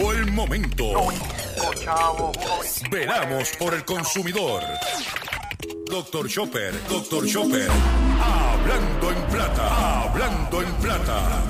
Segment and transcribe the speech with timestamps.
[0.00, 0.84] Llegó el momento.
[2.90, 4.62] Veramos por el consumidor.
[5.90, 7.68] Doctor Chopper, Doctor Chopper.
[8.18, 11.42] Hablando en plata, hablando en plata.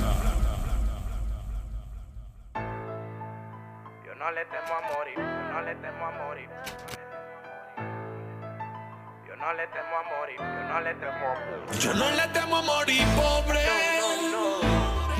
[4.05, 6.49] Yo no le temo a morir, yo no le temo a morir.
[9.27, 11.79] Yo no le temo a morir, yo no le temo a morir.
[11.79, 14.10] Yo no le temo a morir pobre.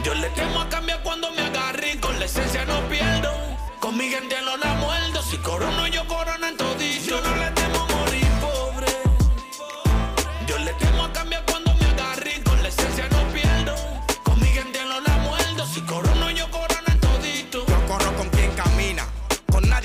[0.03, 1.99] Yo le temo a cambiar cuando me agarren.
[1.99, 3.31] Con la esencia no pierdo.
[3.79, 5.21] Con mi gente no la muerdo.
[5.21, 7.05] Si corono, yo corono en todito.
[7.05, 7.60] Yo no le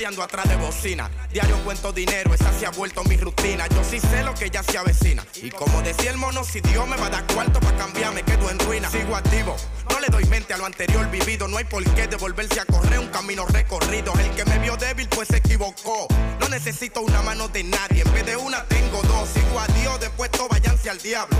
[0.07, 1.11] Atrás de bocina.
[1.33, 3.67] Diario cuento dinero, esa se ha vuelto mi rutina.
[3.67, 5.25] Yo sí sé lo que ya se avecina.
[5.35, 8.23] Y como decía el mono, si Dios me va a dar cuarto para cambiar, me
[8.23, 8.89] quedo en ruina.
[8.89, 9.57] Sigo activo,
[9.91, 11.49] no le doy mente a lo anterior vivido.
[11.49, 14.13] No hay por qué devolverse a correr un camino recorrido.
[14.17, 16.07] El que me vio débil, pues se equivocó.
[16.39, 19.27] No necesito una mano de nadie, en vez de una tengo dos.
[19.27, 21.37] Sigo a Dios, después todo váyanse al diablo.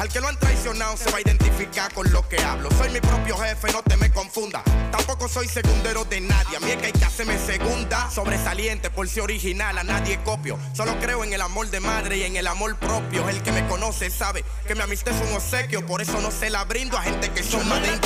[0.00, 2.70] Al que lo han traicionado se va a identificar con lo que hablo.
[2.78, 4.62] Soy mi propio jefe, no te me confunda.
[4.90, 6.56] Tampoco soy segundero de nadie.
[6.56, 8.10] A mí es que hay que hacerme segunda.
[8.10, 10.58] Sobresaliente por ser original, a nadie copio.
[10.72, 13.28] Solo creo en el amor de madre y en el amor propio.
[13.28, 15.84] El que me conoce sabe que mi amistad es un obsequio.
[15.84, 18.00] Por eso no se la brindo a gente que son más de.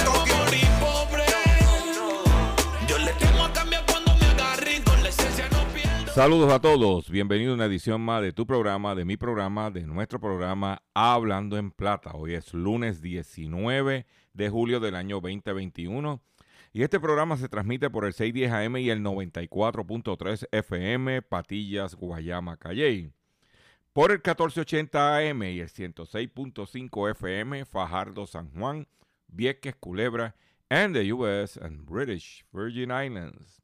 [2.88, 3.86] Yo le temo a cambiar
[6.14, 9.82] Saludos a todos, bienvenido a una edición más de tu programa, de mi programa, de
[9.82, 12.12] nuestro programa Hablando en Plata.
[12.14, 16.22] Hoy es lunes 19 de julio del año 2021
[16.72, 22.58] y este programa se transmite por el 610 AM y el 94.3 FM Patillas, Guayama,
[22.58, 23.10] Calley.
[23.92, 28.86] Por el 1480 AM y el 106.5 FM Fajardo, San Juan,
[29.26, 30.36] Vieques, Culebra,
[30.70, 33.63] and the US and British Virgin Islands.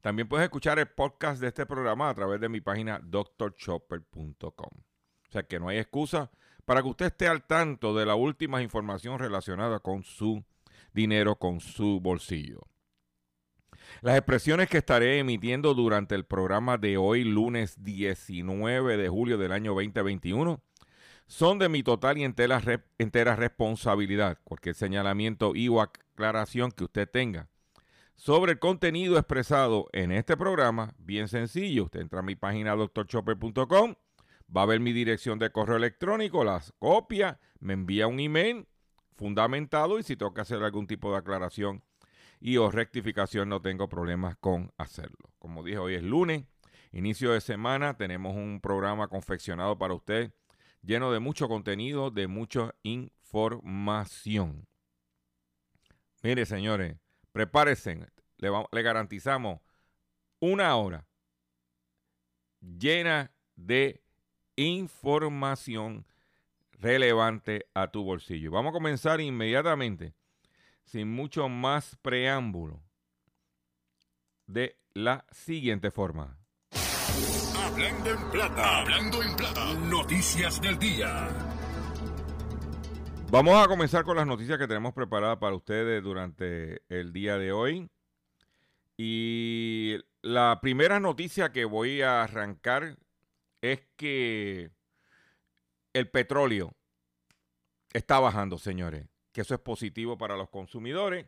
[0.00, 4.48] También puedes escuchar el podcast de este programa a través de mi página drchopper.com.
[4.48, 6.30] O sea que no hay excusa
[6.64, 10.44] para que usted esté al tanto de la última información relacionada con su
[10.92, 12.60] dinero, con su bolsillo.
[14.02, 19.52] Las expresiones que estaré emitiendo durante el programa de hoy, lunes 19 de julio del
[19.52, 20.62] año 2021,
[21.26, 22.62] son de mi total y entera,
[22.98, 24.38] entera responsabilidad.
[24.44, 27.48] Cualquier señalamiento y o aclaración que usted tenga
[28.18, 31.84] sobre el contenido expresado en este programa, bien sencillo.
[31.84, 33.94] Usted entra a mi página drchopper.com,
[34.54, 38.66] va a ver mi dirección de correo electrónico, las copia, me envía un email
[39.14, 41.84] fundamentado y si tengo que hacer algún tipo de aclaración
[42.40, 45.30] y o rectificación no tengo problemas con hacerlo.
[45.38, 46.44] Como dije, hoy es lunes,
[46.90, 50.32] inicio de semana, tenemos un programa confeccionado para usted
[50.82, 54.66] lleno de mucho contenido, de mucha información.
[56.24, 56.96] Mire, señores,
[57.32, 58.06] prepárense,
[58.38, 59.60] le, le garantizamos
[60.40, 61.06] una hora
[62.60, 64.02] llena de
[64.56, 66.06] información
[66.72, 68.50] relevante a tu bolsillo.
[68.50, 70.14] Vamos a comenzar inmediatamente,
[70.84, 72.80] sin mucho más preámbulo,
[74.46, 76.38] de la siguiente forma.
[77.56, 79.74] Hablando en plata, hablando en plata.
[79.74, 81.47] Noticias del día.
[83.30, 87.52] Vamos a comenzar con las noticias que tenemos preparadas para ustedes durante el día de
[87.52, 87.90] hoy.
[88.96, 92.96] Y la primera noticia que voy a arrancar
[93.60, 94.70] es que
[95.92, 96.72] el petróleo
[97.92, 99.06] está bajando, señores.
[99.32, 101.26] Que eso es positivo para los consumidores.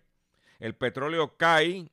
[0.58, 1.92] El petróleo cae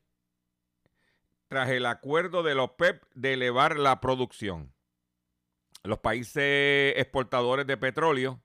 [1.48, 4.72] tras el acuerdo de la OPEP de elevar la producción.
[5.84, 8.40] Los países exportadores de petróleo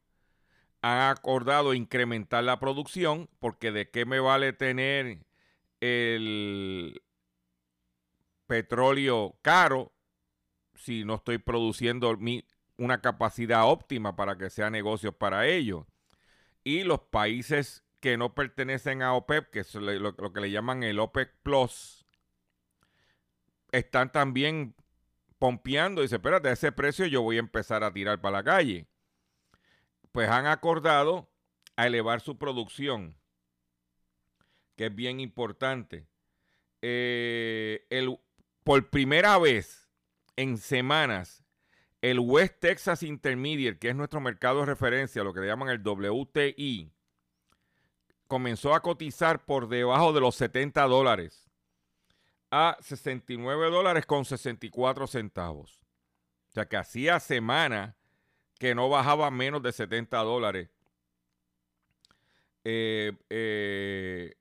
[0.83, 5.25] han acordado incrementar la producción porque de qué me vale tener
[5.81, 7.01] el
[8.47, 9.93] petróleo caro
[10.75, 12.45] si no estoy produciendo mi-
[12.77, 15.85] una capacidad óptima para que sea negocios para ellos.
[16.63, 20.83] Y los países que no pertenecen a OPEP, que es lo, lo que le llaman
[20.83, 22.05] el OPEC Plus,
[23.71, 24.75] están también
[25.39, 28.43] pompeando y dice, espérate, a ese precio yo voy a empezar a tirar para la
[28.43, 28.87] calle.
[30.13, 31.29] Pues han acordado
[31.75, 33.17] a elevar su producción,
[34.77, 36.07] que es bien importante.
[36.81, 38.19] Eh, el
[38.63, 39.89] por primera vez
[40.35, 41.43] en semanas,
[42.01, 45.81] el West Texas Intermediate, que es nuestro mercado de referencia, lo que le llaman el
[45.81, 46.93] WTI,
[48.27, 51.49] comenzó a cotizar por debajo de los 70 dólares
[52.51, 55.81] a 69 dólares con 64 centavos.
[56.49, 57.95] O sea que hacía semanas
[58.59, 60.69] que no bajaba menos de 70 dólares.
[62.63, 64.35] Eh, eh,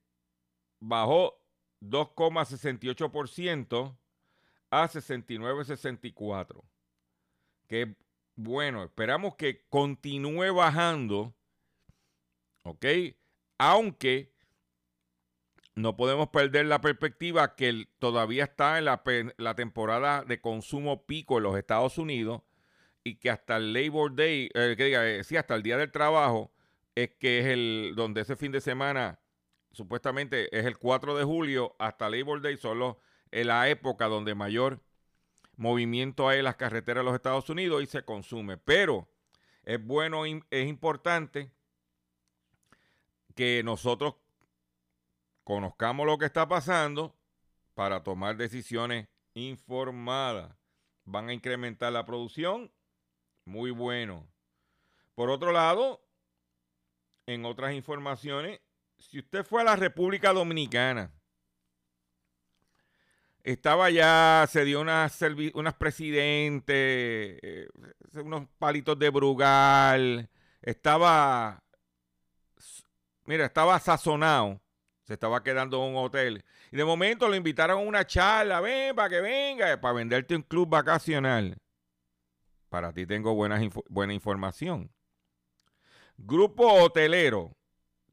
[0.80, 1.40] bajó
[1.80, 3.96] 2,68%
[4.70, 6.62] a 69,64.
[7.66, 7.96] Que
[8.34, 11.34] bueno, esperamos que continúe bajando.
[12.64, 12.86] ¿Ok?
[13.58, 14.32] Aunque
[15.74, 19.02] no podemos perder la perspectiva que todavía está en la,
[19.36, 22.42] la, temporada de consumo pico en los Estados Unidos
[23.04, 25.90] y que hasta el Labor Day, eh, que diga, eh, sí, hasta el Día del
[25.90, 26.52] Trabajo,
[26.94, 29.20] es que es el, donde ese fin de semana,
[29.72, 33.00] supuestamente es el 4 de julio, hasta Labor Day, solo
[33.30, 34.80] en la época donde mayor
[35.56, 38.56] movimiento hay en las carreteras de los Estados Unidos y se consume.
[38.58, 39.08] Pero
[39.64, 41.50] es bueno, es importante
[43.34, 44.16] que nosotros
[45.44, 47.16] conozcamos lo que está pasando
[47.74, 50.54] para tomar decisiones informadas.
[51.04, 52.70] Van a incrementar la producción.
[53.44, 54.26] Muy bueno.
[55.14, 56.00] Por otro lado,
[57.26, 58.60] en otras informaciones,
[58.98, 61.12] si usted fue a la República Dominicana,
[63.42, 65.18] estaba ya, se dio unas,
[65.54, 67.68] unas presidentes, eh,
[68.14, 70.30] unos palitos de Brugal,
[70.62, 71.62] estaba,
[73.24, 74.62] mira, estaba sazonado
[75.04, 76.44] se estaba quedando en un hotel.
[76.70, 80.42] Y de momento lo invitaron a una charla, ven para que venga, para venderte un
[80.42, 81.56] club vacacional.
[82.72, 83.62] Para ti tengo buena,
[84.14, 84.90] información.
[86.16, 87.54] Grupo hotelero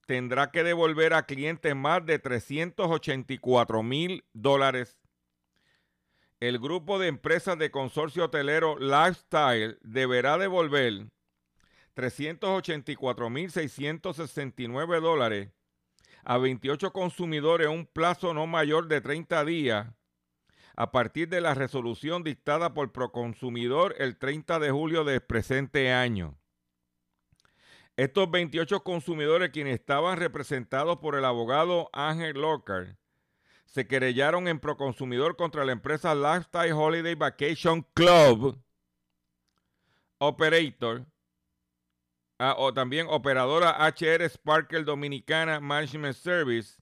[0.06, 5.00] tendrá que devolver a clientes más de 384 mil dólares.
[6.42, 11.08] El grupo de empresas de consorcio hotelero Lifestyle deberá devolver
[11.94, 15.54] 384 mil 669 dólares
[16.26, 19.88] a 28 consumidores un plazo no mayor de 30 días
[20.80, 26.40] a partir de la resolución dictada por Proconsumidor el 30 de julio del presente año.
[27.98, 32.98] Estos 28 consumidores, quienes estaban representados por el abogado Ángel Lockhart,
[33.66, 38.58] se querellaron en Proconsumidor contra la empresa Lifestyle Holiday Vacation Club
[40.20, 41.06] Operator
[42.42, 46.78] Ah, o también operadora HR Sparkle Dominicana Management Service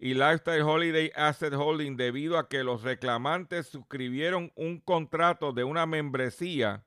[0.00, 5.86] y Lifestyle Holiday Asset Holding debido a que los reclamantes suscribieron un contrato de una
[5.86, 6.84] membresía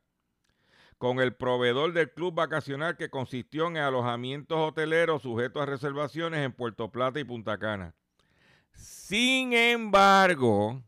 [0.98, 6.54] con el proveedor del club vacacional que consistió en alojamientos hoteleros sujetos a reservaciones en
[6.54, 7.96] Puerto Plata y Punta Cana.
[8.72, 10.82] Sin embargo,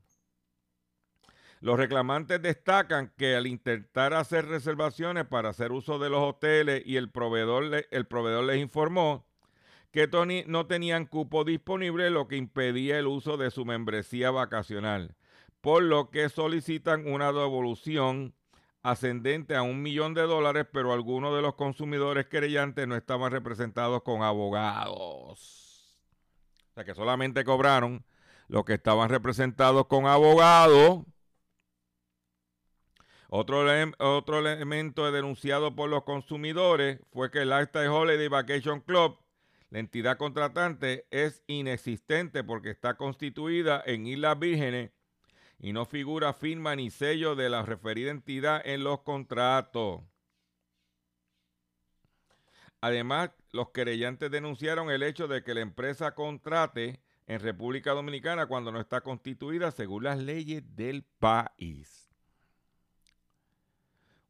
[1.60, 6.98] los reclamantes destacan que al intentar hacer reservaciones para hacer uso de los hoteles y
[6.98, 9.26] el proveedor, el proveedor les informó
[9.94, 15.16] que Tony no tenían cupo disponible, lo que impedía el uso de su membresía vacacional,
[15.62, 18.34] por lo que solicitan una devolución
[18.82, 24.02] ascendente a un millón de dólares, pero algunos de los consumidores querellantes no estaban representados
[24.02, 25.96] con abogados.
[26.72, 28.04] O sea que solamente cobraron
[28.48, 31.04] los que estaban representados con abogados
[33.36, 33.66] otro,
[33.98, 39.18] otro elemento denunciado por los consumidores fue que el Lifestyle Holiday Vacation Club,
[39.74, 44.92] la entidad contratante, es inexistente porque está constituida en Islas Vírgenes
[45.58, 50.04] y no figura firma ni sello de la referida entidad en los contratos.
[52.82, 58.72] Además, los querellantes denunciaron el hecho de que la empresa contrate en República Dominicana cuando
[58.72, 62.03] no está constituida según las leyes del país.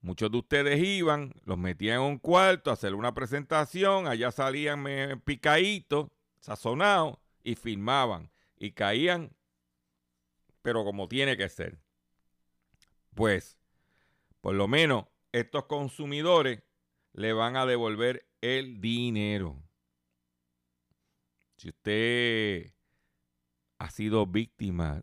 [0.04, 4.84] Muchos de ustedes iban, los metían en un cuarto a hacer una presentación, allá salían
[5.24, 6.10] picaditos,
[6.42, 9.34] sazonados y firmaban y caían,
[10.62, 11.80] pero como tiene que ser.
[13.16, 13.58] Pues,
[14.42, 16.64] por lo menos estos consumidores
[17.14, 19.64] le van a devolver el dinero.
[21.56, 22.74] Si usted
[23.78, 25.02] ha sido víctima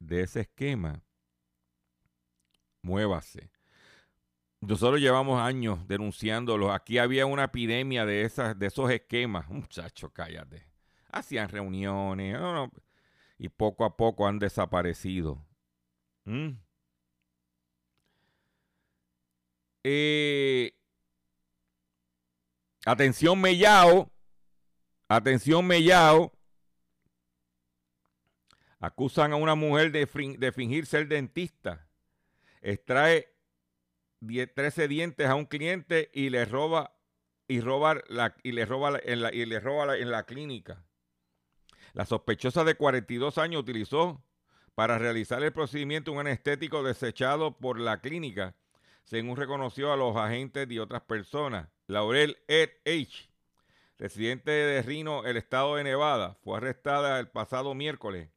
[0.00, 1.04] de ese esquema,
[2.82, 3.53] muévase
[4.66, 6.72] nosotros llevamos años denunciándolo.
[6.72, 9.48] Aquí había una epidemia de, esas, de esos esquemas.
[9.48, 10.66] Muchachos, cállate.
[11.10, 12.36] Hacían reuniones
[13.38, 15.44] y poco a poco han desaparecido.
[16.24, 16.50] ¿Mm?
[19.84, 20.72] Eh,
[22.86, 24.10] atención, Mellao.
[25.08, 26.32] Atención, Mellao.
[28.80, 30.06] Acusan a una mujer de,
[30.38, 31.86] de fingir ser dentista.
[32.60, 33.33] Extrae
[34.26, 36.94] 13 dientes a un cliente y le roba
[37.46, 40.84] y roba la, y le roba en la, y le roba en la clínica.
[41.92, 44.24] La sospechosa de 42 años utilizó
[44.74, 48.56] para realizar el procedimiento un anestético desechado por la clínica,
[49.04, 51.68] según reconoció a los agentes y otras personas.
[51.86, 53.30] Laurel Ed H.,
[53.98, 58.33] residente de Reno, el estado de Nevada, fue arrestada el pasado miércoles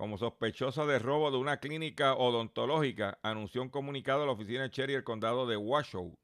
[0.00, 4.70] como sospechosa de robo de una clínica odontológica, anunció un comunicado a la oficina de
[4.70, 6.16] Cherry del condado de Washoe.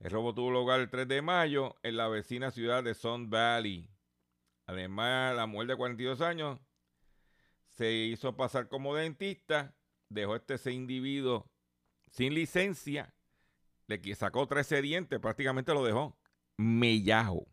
[0.00, 3.90] El robo tuvo lugar el 3 de mayo en la vecina ciudad de Sun Valley.
[4.64, 6.60] Además, la mujer de 42 años
[7.72, 9.76] se hizo pasar como dentista,
[10.08, 11.50] dejó este ese individuo
[12.10, 13.14] sin licencia,
[13.86, 16.16] le sacó 13 dientes, prácticamente lo dejó
[16.56, 17.46] mellajo.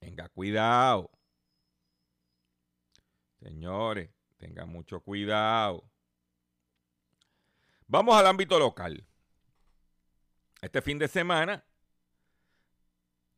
[0.00, 1.10] Venga, cuidado.
[3.40, 5.84] Señores, tengan mucho cuidado.
[7.86, 9.04] Vamos al ámbito local.
[10.60, 11.64] Este fin de semana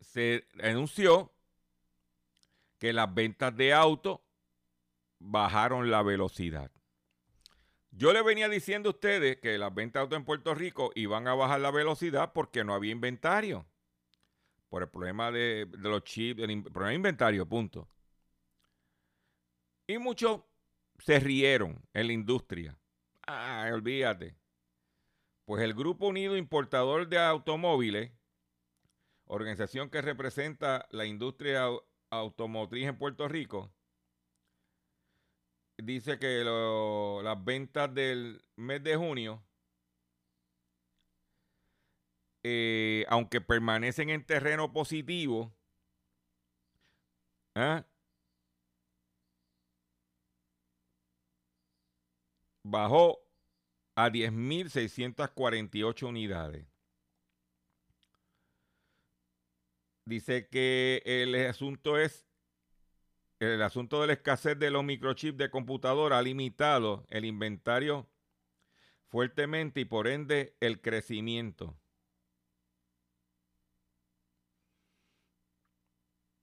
[0.01, 1.33] se anunció
[2.79, 4.21] que las ventas de autos
[5.21, 6.71] bajaron la velocidad.
[7.93, 11.29] Yo le venía diciendo a ustedes que las ventas de autos en Puerto Rico iban
[11.29, 13.67] a bajar la velocidad porque no había inventario.
[14.69, 17.89] Por el problema de, los chips, el problema de inventario, punto.
[19.87, 20.43] Y muchos
[20.99, 22.79] se rieron en la industria.
[23.27, 24.37] Ah, olvídate.
[25.45, 28.13] Pues el Grupo Unido Importador de Automóviles,
[29.27, 31.67] organización que representa la industria
[32.11, 33.73] automotriz en Puerto Rico,
[35.79, 36.45] dice que
[37.25, 39.45] las ventas del mes de junio,
[42.45, 45.53] eh, aunque permanecen en terreno positivo,
[47.57, 47.85] ¿ah?
[52.65, 53.21] Bajó
[53.95, 56.67] a 10.648 unidades.
[60.05, 62.27] Dice que el asunto es
[63.39, 68.09] el asunto de la escasez de los microchips de computadora ha limitado el inventario
[69.09, 71.77] fuertemente y por ende el crecimiento.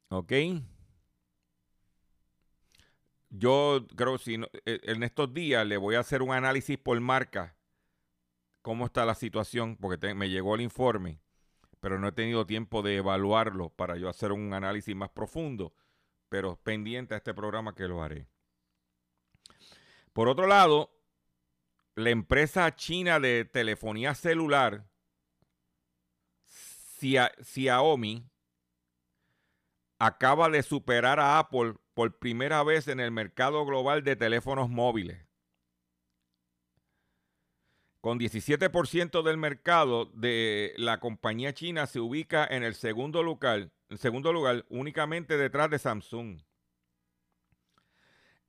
[0.10, 0.34] ¿Ok?
[3.30, 7.00] Yo creo que si eh, en estos días le voy a hacer un análisis por
[7.00, 7.56] marca,
[8.62, 11.22] cómo está la situación, porque me llegó el informe,
[11.80, 15.74] pero no he tenido tiempo de evaluarlo para yo hacer un análisis más profundo,
[16.28, 18.28] pero pendiente a este programa que lo haré.
[20.14, 20.92] Por otro lado,
[21.96, 24.90] la empresa china de telefonía celular,
[27.00, 28.30] Xiaomi,
[30.00, 35.29] acaba de superar a Apple por primera vez en el mercado global de teléfonos móviles.
[38.01, 44.32] Con 17% del mercado de la compañía china se ubica en el segundo lugar, segundo
[44.32, 46.39] lugar únicamente detrás de Samsung.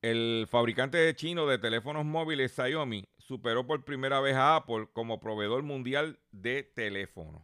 [0.03, 5.65] El fabricante chino de teléfonos móviles Xiaomi superó por primera vez a Apple como proveedor
[5.65, 7.43] mundial de teléfonos.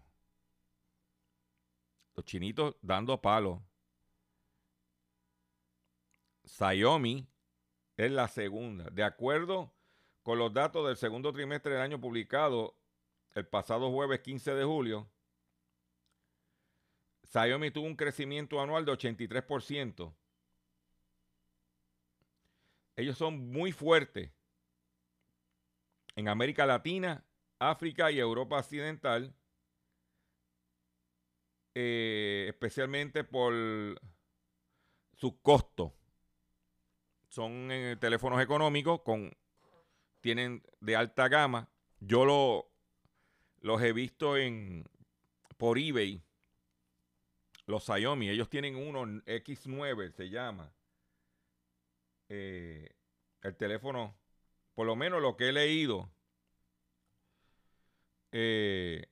[2.15, 3.61] Los chinitos dando palos.
[6.47, 7.29] Xiaomi
[7.97, 8.85] es la segunda.
[8.91, 9.75] De acuerdo
[10.23, 12.77] con los datos del segundo trimestre del año publicado
[13.35, 15.11] el pasado jueves 15 de julio,
[17.25, 20.15] Xiaomi tuvo un crecimiento anual de 83%.
[22.97, 24.31] Ellos son muy fuertes
[26.15, 27.25] en América Latina,
[27.59, 29.35] África y Europa Occidental,
[31.75, 33.53] eh, especialmente por
[35.13, 35.95] su costo
[37.37, 39.31] son eh, teléfonos económicos con
[40.23, 41.69] tienen de alta gama.
[42.01, 42.71] Yo lo,
[43.61, 44.89] los he visto en
[45.59, 46.23] por eBay.
[47.67, 50.73] Los Xiaomi, ellos tienen uno X9, se llama.
[52.31, 52.89] Eh,
[53.43, 54.17] el teléfono,
[54.75, 56.09] por lo menos lo que he leído.
[58.33, 59.11] Eh,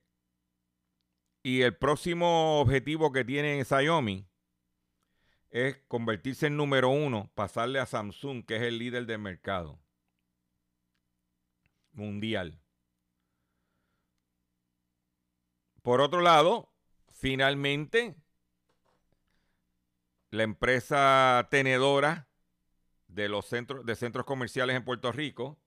[1.43, 4.25] y el próximo objetivo que tiene Xiaomi
[5.55, 9.79] es convertirse en número uno, pasarle a Samsung, que es el líder del mercado
[11.93, 12.59] mundial.
[15.81, 16.73] Por otro lado,
[17.07, 18.17] finalmente,
[20.29, 22.27] la empresa tenedora
[23.07, 25.57] de los centros, de centros comerciales en Puerto Rico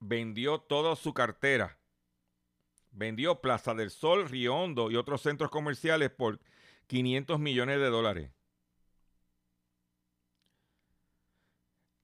[0.00, 1.78] vendió toda su cartera.
[2.90, 6.40] Vendió Plaza del Sol, Río Hondo y otros centros comerciales por
[6.86, 8.30] 500 millones de dólares.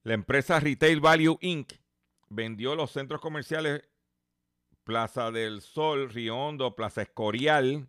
[0.02, 1.74] La empresa Retail Value Inc.
[2.28, 3.88] vendió los centros comerciales
[4.84, 7.88] Plaza del Sol, Río Hondo, Plaza Escorial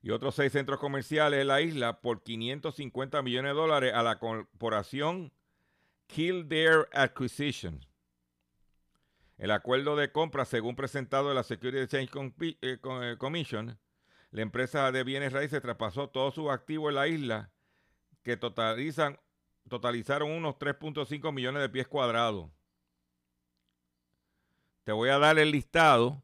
[0.00, 4.18] y otros seis centros comerciales en la isla por 550 millones de dólares a la
[4.18, 5.32] corporación
[6.06, 7.84] Kildare Acquisition.
[9.36, 13.78] El acuerdo de compra, según presentado en la Security Exchange eh, eh, Commission,
[14.30, 17.50] la empresa de bienes raíces traspasó todos sus activos en la isla
[18.22, 19.18] que totalizan,
[19.68, 22.50] totalizaron unos 3.5 millones de pies cuadrados.
[24.84, 26.22] Te voy a dar el listado.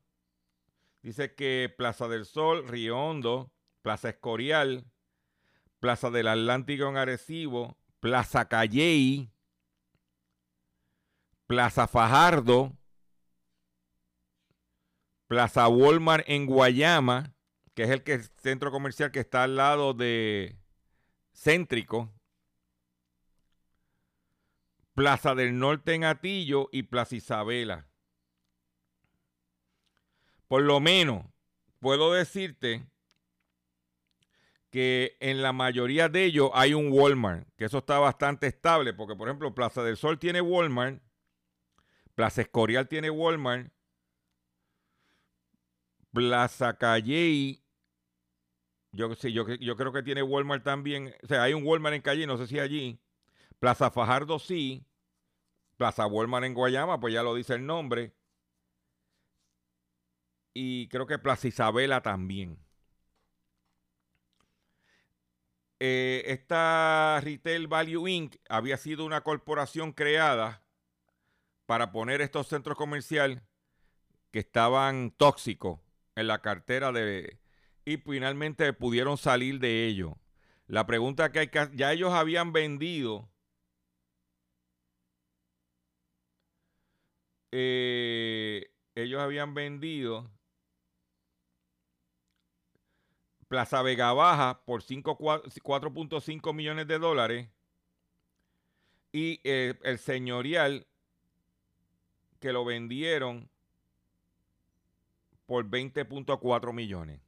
[1.02, 3.50] Dice que Plaza del Sol, Río Hondo,
[3.82, 4.87] Plaza Escorial,
[5.80, 9.30] Plaza del Atlántico en Arecibo, Plaza Calley,
[11.46, 12.73] Plaza Fajardo,
[15.26, 17.33] Plaza Walmart en Guayama,
[17.74, 20.56] que es el que, centro comercial que está al lado de
[21.32, 22.12] Céntrico,
[24.94, 27.88] Plaza del Norte en Atillo y Plaza Isabela.
[30.46, 31.26] Por lo menos
[31.80, 32.86] puedo decirte
[34.70, 39.16] que en la mayoría de ellos hay un Walmart, que eso está bastante estable, porque
[39.16, 41.02] por ejemplo Plaza del Sol tiene Walmart,
[42.14, 43.72] Plaza Escorial tiene Walmart,
[46.12, 47.63] Plaza Calle,
[48.94, 52.02] yo, sí, yo, yo creo que tiene Walmart también, o sea, hay un Walmart en
[52.02, 53.00] Calle, no sé si allí,
[53.58, 54.84] Plaza Fajardo sí,
[55.76, 58.14] Plaza Walmart en Guayama, pues ya lo dice el nombre,
[60.54, 62.58] y creo que Plaza Isabela también.
[65.80, 68.36] Eh, esta Retail Value Inc.
[68.48, 70.62] había sido una corporación creada
[71.66, 73.42] para poner estos centros comerciales
[74.30, 75.80] que estaban tóxicos
[76.14, 77.38] en la cartera de
[77.85, 80.16] y finalmente pudieron salir de ello.
[80.66, 83.29] La pregunta que hay que ya ellos habían vendido
[87.53, 90.31] eh, ellos habían vendido
[93.49, 97.49] Plaza Vega Baja por 4.5 millones de dólares
[99.12, 100.87] y eh, el señorial
[102.40, 103.49] que lo vendieron
[105.47, 107.23] por 20.4 millones.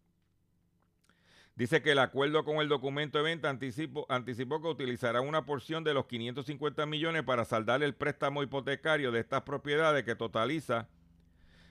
[1.56, 5.84] Dice que el acuerdo con el documento de venta anticipó, anticipó que utilizará una porción
[5.84, 10.86] de los 550 millones para saldar el préstamo hipotecario de estas propiedades que totaliza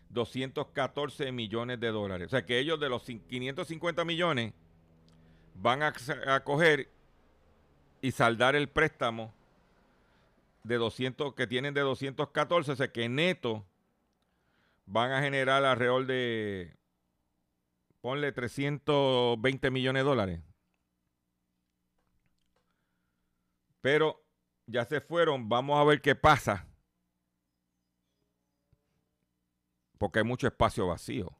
[0.09, 2.27] 214 millones de dólares.
[2.27, 4.53] O sea que ellos de los 550 millones
[5.53, 5.93] van a,
[6.43, 6.89] coger
[8.01, 9.35] y saldar el préstamo
[10.63, 13.63] de 200 que tienen de 214, o sea que neto
[14.87, 16.75] van a generar alrededor de
[18.05, 20.39] ponle 320 millones de dólares.
[23.81, 24.23] Pero
[24.67, 26.67] ya se fueron, vamos a ver qué pasa
[29.97, 31.35] porque hay mucho espacio vacío.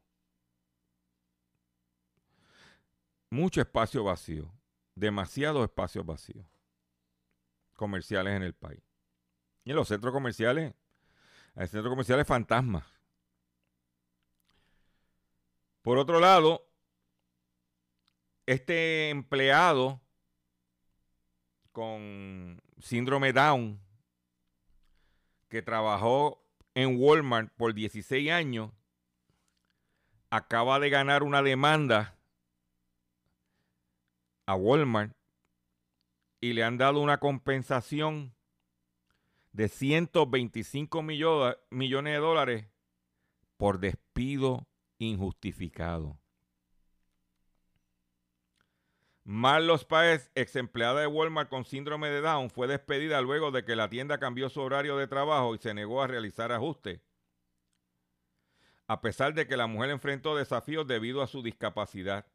[3.30, 4.51] Mucho espacio vacío.
[4.95, 6.47] Demasiados espacios vacíos
[7.73, 8.82] comerciales en el país.
[9.65, 10.73] Y en los centros comerciales,
[11.54, 12.95] hay centros comerciales fantasmas.
[15.86, 16.67] Por otro lado,
[18.48, 20.02] este empleado
[21.71, 23.80] con síndrome Down
[25.48, 26.43] que trabajó
[26.74, 28.71] en Walmart por 16 años,
[30.32, 32.17] acaba de ganar una demanda
[34.48, 35.15] a Walmart
[36.41, 38.34] y le han dado una compensación
[39.52, 42.65] de 125 millones de dólares
[43.58, 44.65] por despido
[44.98, 46.20] injustificado.
[49.28, 53.76] Marlos Páez, ex empleada de Walmart con síndrome de Down, fue despedida luego de que
[53.76, 57.02] la tienda cambió su horario de trabajo y se negó a realizar ajustes.
[58.86, 62.28] A pesar de que la mujer enfrentó desafíos debido a su discapacidad.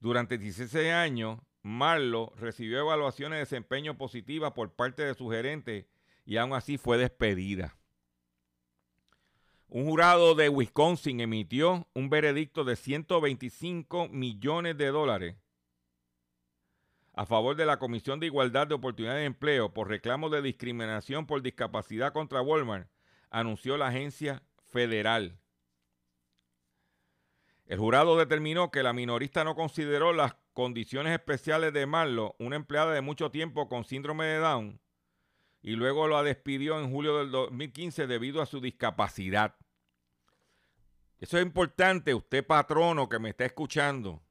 [0.00, 5.86] Durante 16 años, Marlo recibió evaluaciones de desempeño positivas por parte de su gerente
[6.24, 7.76] y aún así fue despedida.
[9.70, 15.36] Un jurado de Wisconsin emitió un veredicto de 125 millones de dólares
[17.12, 21.26] a favor de la Comisión de Igualdad de Oportunidades de Empleo por reclamo de discriminación
[21.26, 22.88] por discapacidad contra Walmart,
[23.28, 25.36] anunció la agencia federal.
[27.66, 32.94] El jurado determinó que la minorista no consideró las condiciones especiales de Marlo, una empleada
[32.94, 34.80] de mucho tiempo con síndrome de Down,
[35.62, 39.56] y luego la despidió en julio del 2015 debido a su discapacidad.
[41.18, 44.22] Eso es importante, usted patrono que me está escuchando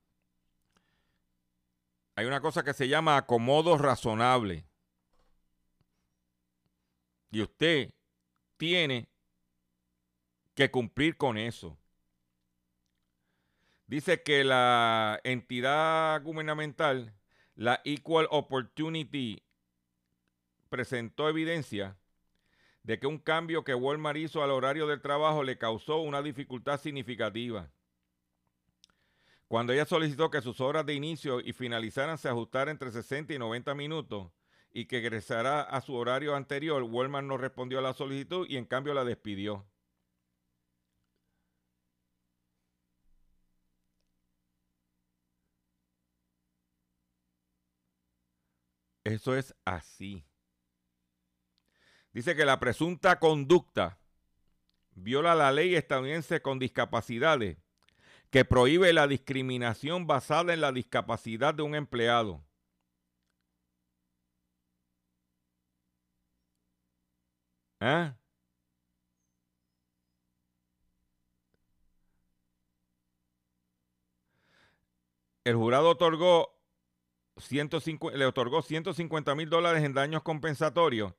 [2.17, 4.65] hay una cosa que se llama acomodo razonable.
[7.29, 7.93] Y usted
[8.57, 9.07] tiene
[10.55, 11.77] que cumplir con eso.
[13.85, 17.13] Dice que la entidad gubernamental,
[17.53, 19.43] la Equal Opportunity,
[20.67, 21.97] presentó evidencia
[22.83, 26.79] de que un cambio que Walmart hizo al horario del trabajo le causó una dificultad
[26.79, 27.69] significativa.
[29.47, 33.39] Cuando ella solicitó que sus horas de inicio y finalizaran se ajustaran entre 60 y
[33.39, 34.31] 90 minutos
[34.73, 38.65] y que regresara a su horario anterior, Walmart no respondió a la solicitud y en
[38.65, 39.65] cambio la despidió.
[49.07, 50.26] Eso es así.
[52.17, 53.99] Dice que la presunta conducta
[54.95, 57.59] viola la ley estadounidense con discapacidades
[58.31, 62.43] que prohíbe la discriminación basada en la discapacidad de un empleado.
[67.81, 68.11] ¿Eh?
[75.43, 76.59] El jurado otorgó
[77.37, 81.13] 150, le otorgó 150 mil dólares en daños compensatorios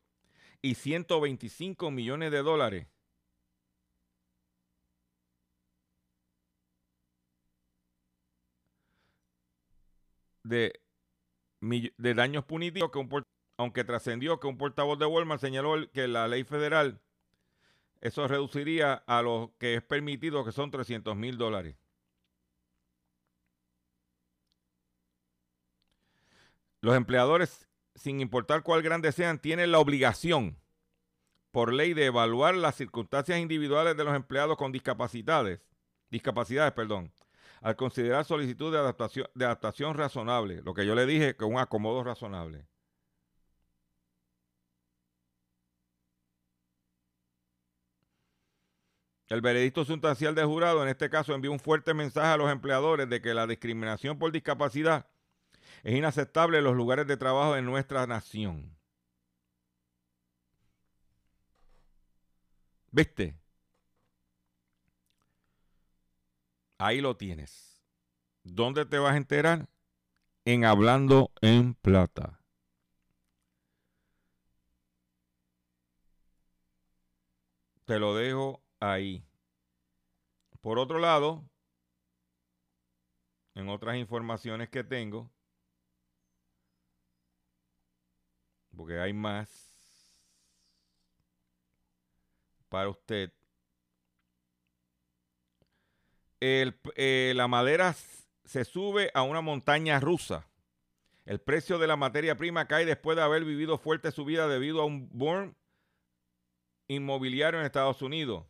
[0.63, 2.87] y 125 millones de dólares.
[10.43, 10.81] De,
[12.15, 13.25] daños punitivos, que un,
[13.59, 17.01] aunque trascendió que un portavoz de Walmart señaló que la ley federal
[18.01, 21.77] eso reduciría a lo que es permitido, que son 300 mil dólares.
[26.81, 27.68] Los empleadores,
[27.99, 30.59] sin importar cuál grande sean, tienen la obligación
[31.51, 35.61] por ley de evaluar las circunstancias individuales de los empleados con discapacidades,
[36.11, 37.13] discapacidades, perdón,
[37.61, 41.59] al considerar solicitud de adaptación, de adaptación razonable, lo que yo le dije que un
[41.59, 42.67] acomodo razonable.
[49.29, 53.09] El veredicto sustancial del jurado en este caso envió un fuerte mensaje a los empleadores
[53.11, 55.07] de que la discriminación por discapacidad
[55.83, 58.77] es inaceptable los lugares de trabajo de nuestra nación.
[62.91, 63.39] ¿Viste?
[66.79, 67.83] Ahí lo tienes.
[68.45, 69.69] ¿Dónde te vas a enterar?
[70.45, 72.41] En Hablando en Plata.
[77.85, 79.25] Te lo dejo ahí.
[80.61, 81.45] Por otro lado,
[83.55, 85.31] en otras informaciones que tengo,
[88.79, 89.49] porque hay más
[92.69, 93.33] para usted.
[96.41, 97.97] Eh, la madera
[98.45, 100.47] se sube a una montaña rusa.
[101.27, 104.85] El precio de la materia prima cae después de haber vivido fuerte subida debido a
[104.85, 105.57] un boom
[106.87, 108.47] inmobiliario en Estados Unidos.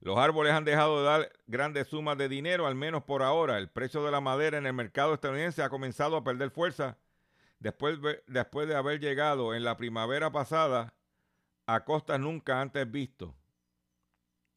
[0.00, 3.58] Los árboles han dejado de dar grandes sumas de dinero, al menos por ahora.
[3.58, 6.96] El precio de la madera en el mercado estadounidense ha comenzado a perder fuerza
[7.58, 10.94] después, de haber llegado en la primavera pasada
[11.66, 13.36] a costas nunca antes visto.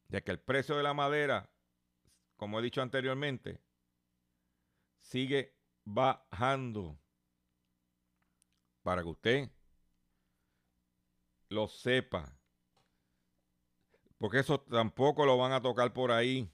[0.08, 1.50] Ya que el precio de la madera,
[2.36, 3.60] como he dicho anteriormente,
[5.00, 5.54] sigue
[5.84, 6.98] bajando.
[8.82, 9.50] Para que usted
[11.48, 12.38] lo sepa.
[14.18, 16.48] Porque eso tampoco lo van a tocar por ahí.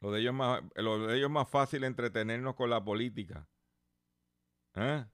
[0.00, 3.48] Lo de ellos más, lo de ellos más fácil entretenernos con la política.
[4.74, 5.04] ¿Eh?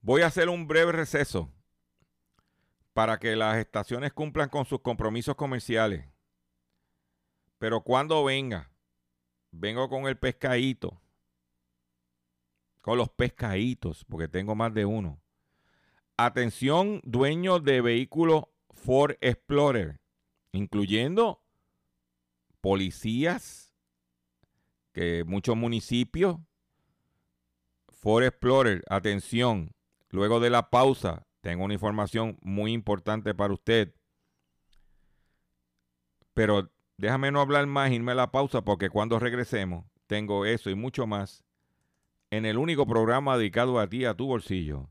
[0.00, 1.52] Voy a hacer un breve receso
[2.92, 6.04] para que las estaciones cumplan con sus compromisos comerciales.
[7.58, 8.70] Pero cuando venga,
[9.50, 11.00] vengo con el pescadito.
[12.80, 15.20] Con los pescaditos, porque tengo más de uno.
[16.22, 20.02] Atención, dueños de vehículos Ford Explorer,
[20.52, 21.42] incluyendo
[22.60, 23.74] policías,
[24.92, 26.36] que muchos municipios.
[27.88, 29.72] Ford Explorer, atención,
[30.10, 33.94] luego de la pausa, tengo una información muy importante para usted.
[36.34, 40.74] Pero déjame no hablar más, irme a la pausa, porque cuando regresemos, tengo eso y
[40.74, 41.44] mucho más
[42.28, 44.90] en el único programa dedicado a ti, a tu bolsillo.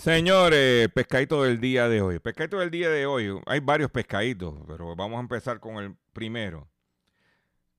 [0.00, 2.18] Señores, pescadito del día de hoy.
[2.20, 3.38] Pescadito del día de hoy.
[3.44, 6.70] Hay varios pescaditos, pero vamos a empezar con el primero.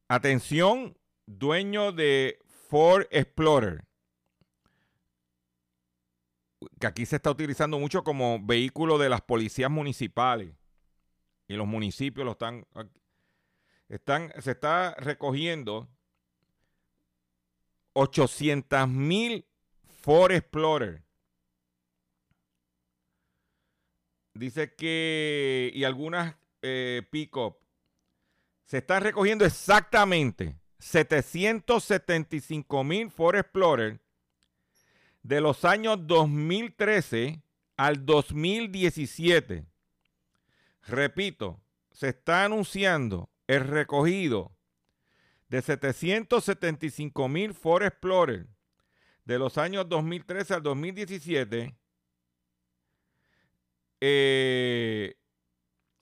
[0.08, 2.38] Atención, dueño de
[2.70, 3.84] Ford Explorer.
[6.80, 10.54] Que aquí se está utilizando mucho como vehículo de las policías municipales.
[11.48, 12.68] Y los municipios lo están.
[13.90, 15.90] están se está recogiendo
[17.94, 19.44] 800 mil
[20.04, 21.04] Ford Explorer
[24.34, 27.58] Dice que, y algunas eh, pick-up,
[28.66, 34.00] se están recogiendo exactamente 775 mil Ford Explorer
[35.22, 37.44] de los años 2013
[37.78, 39.66] al 2017.
[40.88, 44.56] Repito, se está anunciando el recogido
[45.50, 48.48] de 775 mil Ford Explorer
[49.26, 51.76] de los años 2013 al 2017
[54.02, 55.16] eh,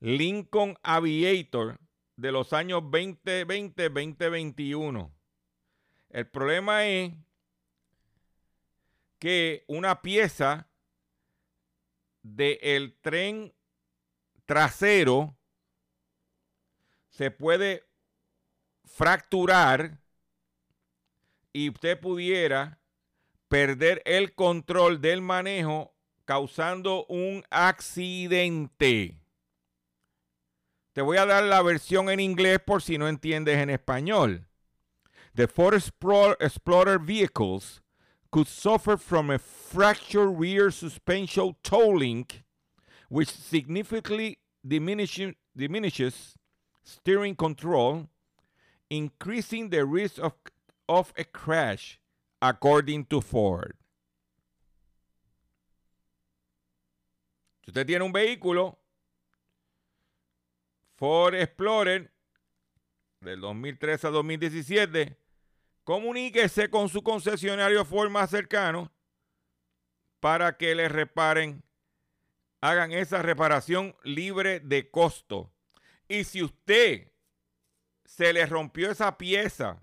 [0.00, 1.78] Lincoln Aviator
[2.16, 5.12] de los años 2020-2021.
[6.10, 7.12] El problema es
[9.18, 10.68] que una pieza
[12.22, 13.54] del tren
[14.44, 15.36] trasero
[17.08, 17.84] se puede
[18.84, 19.98] fracturar
[21.52, 22.78] y usted pudiera
[23.48, 29.18] perder el control del manejo causando un accidente.
[30.92, 34.48] Te voy a dar la versión en inglés por si no entiendes en español.
[35.34, 35.74] The Ford
[36.40, 37.82] Explorer vehicles
[38.30, 42.42] could suffer from a fractured rear suspension toe link,
[43.08, 46.34] which significantly diminishes, diminishes
[46.82, 48.08] steering control,
[48.90, 50.32] increasing the risk of,
[50.88, 52.00] of a crash,
[52.40, 53.74] according to Ford.
[57.64, 58.78] Si usted tiene un vehículo,
[60.96, 62.10] Ford Explorer,
[63.20, 65.16] del 2013 a 2017,
[65.88, 68.92] comuníquese con su concesionario Ford más cercano
[70.20, 71.64] para que le reparen,
[72.60, 75.50] hagan esa reparación libre de costo.
[76.06, 77.10] Y si usted
[78.04, 79.82] se le rompió esa pieza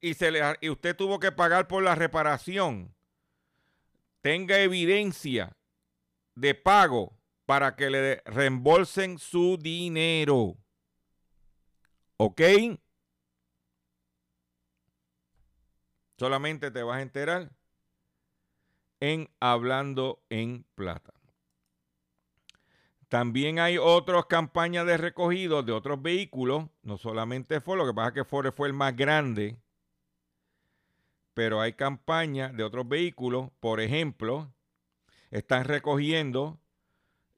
[0.00, 2.92] y, se le, y usted tuvo que pagar por la reparación,
[4.20, 5.56] tenga evidencia
[6.34, 10.56] de pago para que le reembolsen su dinero.
[12.16, 12.40] ¿Ok?
[16.20, 17.50] Solamente te vas a enterar
[19.00, 21.14] en Hablando en Plata.
[23.08, 28.08] También hay otras campañas de recogido de otros vehículos, no solamente Ford, lo que pasa
[28.08, 29.56] es que Ford fue el más grande,
[31.32, 34.52] pero hay campañas de otros vehículos, por ejemplo,
[35.30, 36.60] están recogiendo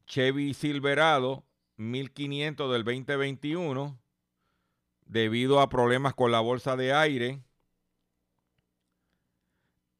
[0.06, 1.44] Chevy Silverado
[1.76, 3.96] 1500 del 2021
[5.06, 7.44] debido a problemas con la bolsa de aire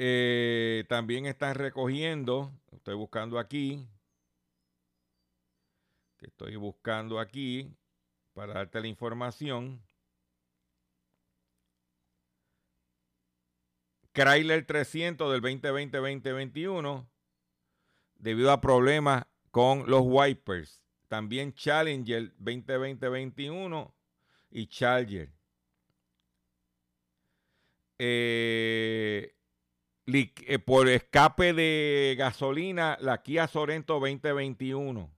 [0.04, 3.86] eh, también están recogiendo, estoy buscando aquí,
[6.18, 7.72] estoy buscando aquí
[8.32, 9.80] para darte la información.
[14.10, 17.06] Chrysler 300 del 2020-2021
[18.16, 20.82] debido a problemas con los wipers.
[21.06, 23.92] También Challenger 2020-21
[24.50, 25.30] y Charger.
[28.00, 29.36] Eh,
[30.64, 35.10] por escape de gasolina la Kia Sorento 2021.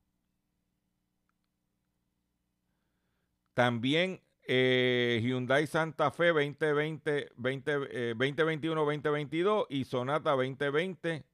[3.54, 11.24] También eh, Hyundai Santa Fe 2020, 2021, 2022 y Sonata 2020,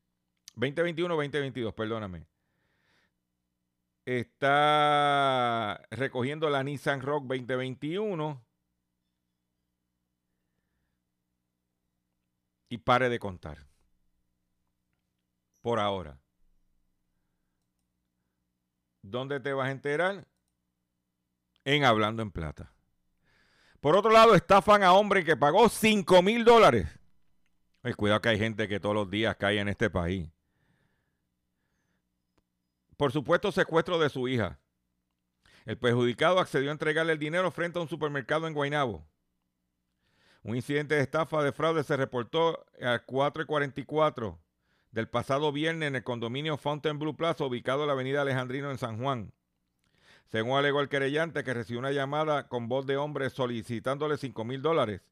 [0.54, 2.26] 2021, 2022, perdóname.
[4.04, 8.49] Está recogiendo la Nissan Rock 2021
[12.70, 13.58] y pare de contar.
[15.60, 16.18] Por ahora.
[19.02, 20.26] ¿Dónde te vas a enterar?
[21.64, 22.72] En Hablando en Plata.
[23.80, 26.88] Por otro lado, estafan a hombre que pagó 5 mil dólares.
[27.96, 30.30] cuidado que hay gente que todos los días cae en este país.
[32.96, 34.60] Por supuesto, secuestro de su hija.
[35.64, 39.09] El perjudicado accedió a entregarle el dinero frente a un supermercado en Guaynabo.
[40.42, 44.38] Un incidente de estafa de fraude se reportó a 4.44
[44.90, 48.78] del pasado viernes en el condominio Fountain Blue Plaza, ubicado en la avenida Alejandrino en
[48.78, 49.32] San Juan.
[50.26, 54.62] Según alegó el querellante, que recibió una llamada con voz de hombre solicitándole 5 mil
[54.62, 55.02] dólares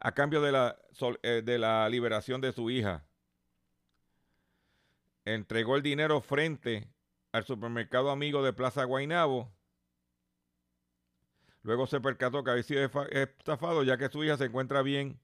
[0.00, 0.76] a cambio de la,
[1.22, 3.04] eh, de la liberación de su hija.
[5.24, 6.88] Entregó el dinero frente
[7.32, 9.50] al supermercado amigo de Plaza Guainabo.
[11.68, 15.20] Luego se percató que había sido estafado ya que su hija se encuentra bien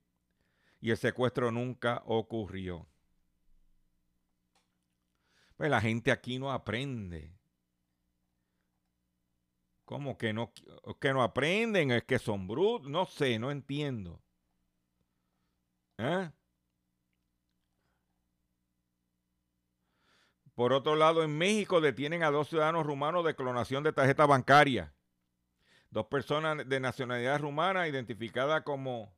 [0.78, 2.86] y el secuestro nunca ocurrió.
[5.56, 7.32] Pues la gente aquí no aprende.
[9.86, 10.52] ¿Cómo que no,
[11.00, 11.92] que no aprenden?
[11.92, 12.90] Es que son brutos.
[12.90, 14.20] No sé, no entiendo.
[15.96, 16.30] ¿Eh?
[20.54, 24.94] Por otro lado, en México detienen a dos ciudadanos rumanos de clonación de tarjeta bancaria.
[25.94, 29.14] Dos personas de nacionalidad rumana identificadas como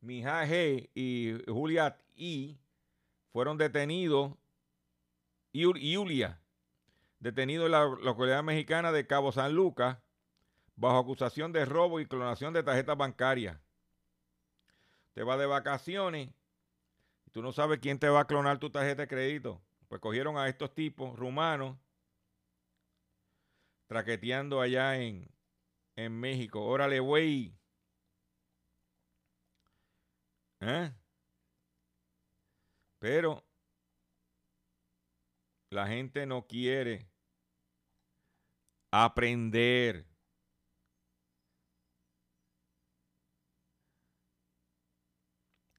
[0.00, 2.56] Mija G y Julia I
[3.32, 4.32] fueron detenidos.
[5.52, 6.40] Julia,
[7.18, 9.98] detenido en la localidad mexicana de Cabo San Lucas
[10.76, 13.58] bajo acusación de robo y clonación de tarjetas bancarias.
[15.14, 16.30] Te va de vacaciones
[17.26, 19.60] y tú no sabes quién te va a clonar tu tarjeta de crédito.
[19.88, 21.76] Pues cogieron a estos tipos rumanos
[23.88, 25.28] traqueteando allá en,
[25.98, 26.64] en México.
[26.64, 27.52] Órale, güey.
[30.60, 30.92] ¿Eh?
[33.00, 33.44] Pero
[35.70, 37.08] la gente no quiere
[38.92, 40.06] aprender.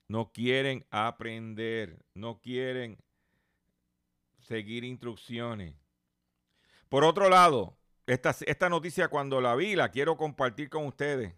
[0.09, 2.97] No quieren aprender, no quieren
[4.39, 5.75] seguir instrucciones.
[6.89, 7.78] Por otro lado,
[8.09, 11.35] esta, esta noticia cuando la vi la quiero compartir con ustedes.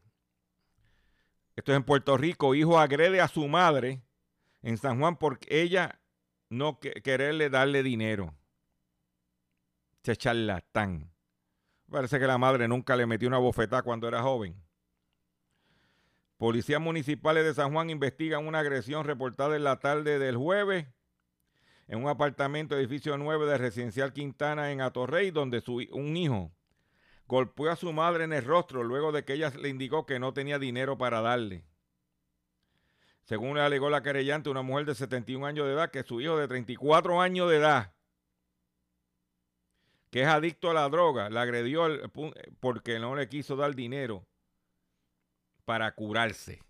[1.55, 2.55] Esto es en Puerto Rico.
[2.55, 4.01] Hijo agrede a su madre
[4.61, 5.99] en San Juan porque ella
[6.49, 8.33] no quererle darle dinero.
[10.03, 11.11] Se charlatán.
[11.89, 14.55] Parece que la madre nunca le metió una bofetada cuando era joven.
[16.37, 20.87] Policías municipales de San Juan investigan una agresión reportada en la tarde del jueves
[21.89, 26.53] en un apartamento edificio 9 de Residencial Quintana en Atorrey, donde su, un hijo
[27.31, 30.33] golpeó a su madre en el rostro luego de que ella le indicó que no
[30.33, 31.63] tenía dinero para darle.
[33.23, 36.35] Según le alegó la querellante, una mujer de 71 años de edad, que su hijo
[36.35, 37.93] de 34 años de edad,
[40.09, 41.87] que es adicto a la droga, la agredió
[42.59, 44.27] porque no le quiso dar dinero
[45.63, 46.61] para curarse.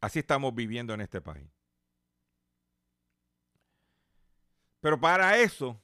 [0.00, 1.57] Así estamos viviendo en este país.
[4.88, 5.78] Pero para eso,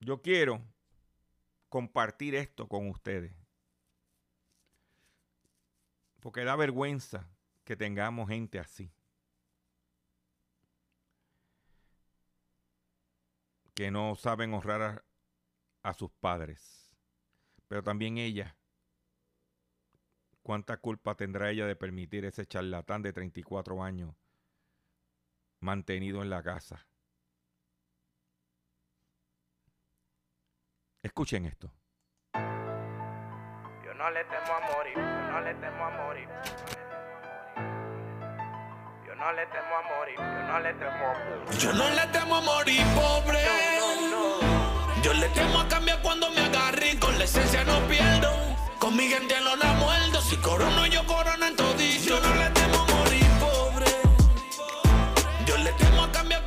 [0.00, 0.62] yo quiero
[1.70, 3.32] compartir esto con ustedes.
[6.20, 7.26] Porque da vergüenza
[7.64, 8.92] que tengamos gente así.
[13.72, 15.04] Que no saben honrar a,
[15.88, 16.94] a sus padres.
[17.66, 18.54] Pero también ella
[20.44, 24.14] ¿Cuánta culpa tendrá ella de permitir ese charlatán de 34 años
[25.60, 26.86] mantenido en la casa?
[31.02, 31.72] Escuchen esto.
[32.34, 36.28] Yo no le temo a morir, yo no le temo a morir.
[39.06, 41.58] Yo no le temo a morir, yo no le temo a morir.
[41.58, 43.38] Yo no le temo a morir, pobre.
[45.02, 48.53] Yo le temo a cambiar cuando me agarren, con la esencia no pierdo.
[48.94, 50.20] Mi gente la muerdo.
[50.22, 52.04] Si corono, yo corono en todito.
[52.04, 53.86] Yo no le temo morir pobre.
[55.44, 56.44] Yo le temo a cambiar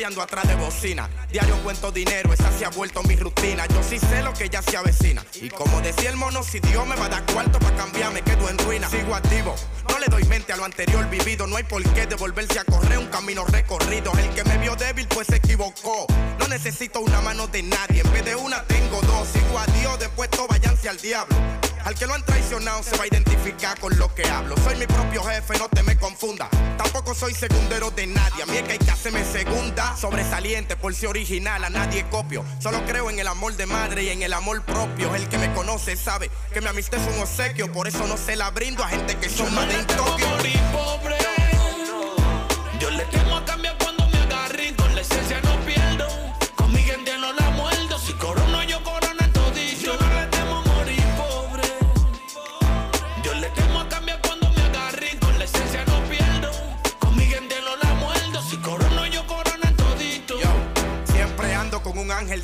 [0.00, 1.10] Atrás de bocina.
[1.30, 3.66] Diario cuento dinero, esa se ha vuelto mi rutina.
[3.66, 5.22] Yo sí sé lo que ya se avecina.
[5.34, 8.48] Y como decía el mono, si Dios me va a dar cuarto para cambiarme, quedo
[8.48, 8.88] en ruina.
[8.88, 9.54] Sigo activo
[9.90, 11.46] no le doy mente a lo anterior vivido.
[11.46, 14.12] No hay por qué devolverse a correr un camino recorrido.
[14.18, 16.06] El que me vio débil, pues se equivocó.
[16.38, 18.00] No necesito una mano de nadie.
[18.02, 19.28] En vez de una, tengo dos.
[19.28, 21.36] Sigo a Dios, después todo váyanse al diablo.
[21.84, 24.56] Al que lo han traicionado se va a identificar con lo que hablo.
[24.58, 26.48] Soy mi propio jefe, no te me confunda.
[26.76, 28.42] Tampoco soy segundero de nadie.
[28.42, 29.96] A mí es que hay que hacerme segunda.
[29.96, 32.44] Sobresaliente por ser original, a nadie copio.
[32.58, 35.14] Solo creo en el amor de madre y en el amor propio.
[35.14, 37.72] El que me conoce sabe que mi amistad es un obsequio.
[37.72, 41.19] Por eso no se la brindo a gente que son más de pobre.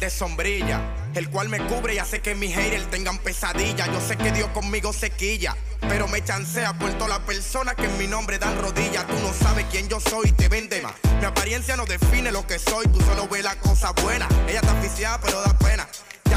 [0.06, 0.80] De sombrilla,
[1.14, 3.86] el cual me cubre y hace que mis haters tengan pesadilla.
[3.86, 7.86] Yo sé que Dios conmigo se quilla, pero me chancea por toda la persona que
[7.86, 9.04] en mi nombre dan rodillas.
[9.08, 10.94] Tú no sabes quién yo soy, te vende más.
[11.18, 14.28] Mi apariencia no define lo que soy, tú solo ves la cosa buena.
[14.46, 15.88] Ella está aficiada, pero da pena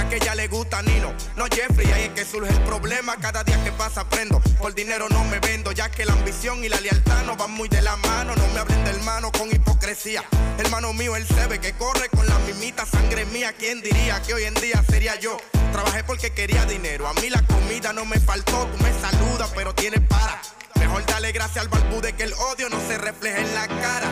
[0.09, 3.63] que ella le gusta Nino, no Jeffrey, ahí es que surge el problema, cada día
[3.63, 7.23] que pasa aprendo, por dinero no me vendo, ya que la ambición y la lealtad
[7.25, 10.23] no van muy de la mano, no me hablen hermano con hipocresía,
[10.57, 14.33] hermano mío él se ve que corre con la mimita sangre mía, ¿quién diría que
[14.33, 15.37] hoy en día sería yo?
[15.71, 19.75] Trabajé porque quería dinero, a mí la comida no me faltó, tú me saludas pero
[19.75, 20.41] tienes para,
[20.79, 24.09] mejor dale gracias al balbude que el odio no se refleje en la cara.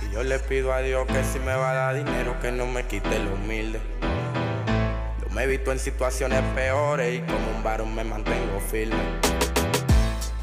[0.00, 2.66] Y yo le pido a Dios que si me va a dar dinero que no
[2.66, 3.80] me quite lo humilde.
[5.32, 8.96] Me he visto en situaciones peores y como un varón me mantengo firme.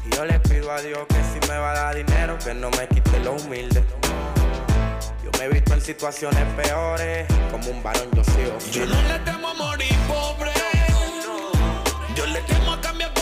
[0.06, 2.70] Y yo le pido a Dios que si me va a dar dinero, que no
[2.70, 3.84] me quite lo humilde.
[5.22, 8.86] Yo me he visto en situaciones peores, como un varón yo sigo firme.
[8.86, 10.52] Yo no le temo a morir pobre.
[12.14, 13.12] Yo le temo a cambiar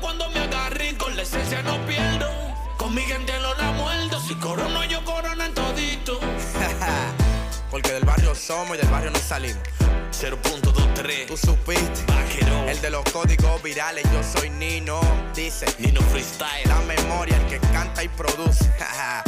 [0.00, 0.40] cuando me
[1.20, 2.26] la esencia no pierdo.
[2.76, 4.20] Con mi gente no la muerdo.
[4.20, 6.20] Si corono, yo corono en todito.
[7.70, 9.62] Porque del barrio somos y del barrio no salimos.
[10.12, 12.04] 0.23 Tú supiste.
[12.66, 15.00] El de los códigos virales Yo soy Nino
[15.34, 15.66] Dice.
[15.78, 16.66] Nino Freestyle.
[16.66, 18.70] La memoria El que canta y produce.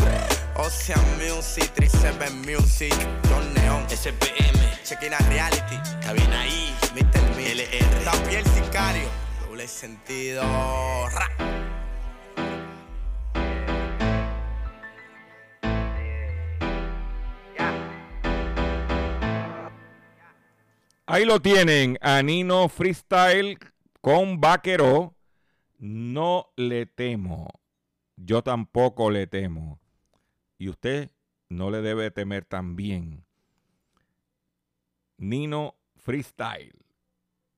[0.56, 2.94] Ocean Music 37 Music
[3.28, 3.86] John Neon.
[3.90, 5.76] SPM Chequina Reality.
[6.02, 7.36] Cabina ahí Mr.
[7.36, 10.42] Me LR También Sicario Doble sentido.
[21.04, 23.58] Ahí lo tienen, Anino Freestyle
[24.00, 25.14] con Vaquero.
[25.76, 27.50] No le temo.
[28.16, 29.78] Yo tampoco le temo.
[30.56, 31.10] Y usted
[31.50, 33.26] no le debe temer también.
[35.18, 36.72] Nino Freestyle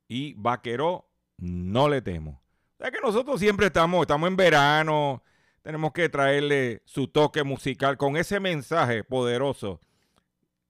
[0.09, 2.43] y Vaquero, no le temo.
[2.78, 5.22] Es que nosotros siempre estamos, estamos en verano,
[5.62, 9.80] tenemos que traerle su toque musical con ese mensaje poderoso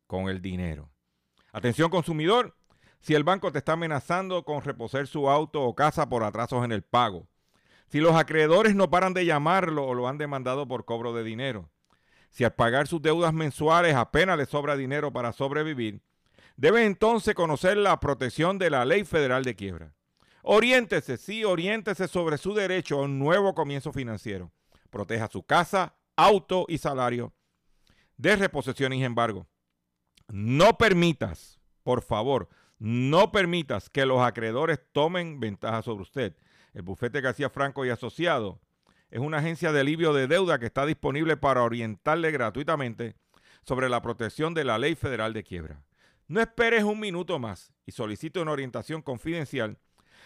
[0.06, 0.90] con el dinero.
[1.52, 2.56] Atención consumidor,
[3.00, 6.72] si el banco te está amenazando con reposer su auto o casa por atrasos en
[6.72, 7.26] el pago,
[7.88, 11.70] si los acreedores no paran de llamarlo o lo han demandado por cobro de dinero,
[12.30, 16.02] si al pagar sus deudas mensuales apenas le sobra dinero para sobrevivir,
[16.56, 19.94] debe entonces conocer la protección de la Ley Federal de Quiebra.
[20.46, 24.52] Oriéntese, sí, oriéntese sobre su derecho a un nuevo comienzo financiero.
[24.90, 27.32] Proteja su casa, auto y salario
[28.18, 29.46] de reposición y embargo.
[30.28, 36.36] No permitas, por favor, no permitas que los acreedores tomen ventaja sobre usted.
[36.74, 38.60] El bufete García Franco y Asociado
[39.10, 43.16] es una agencia de alivio de deuda que está disponible para orientarle gratuitamente
[43.62, 45.82] sobre la protección de la ley federal de quiebra.
[46.28, 49.78] No esperes un minuto más y solicite una orientación confidencial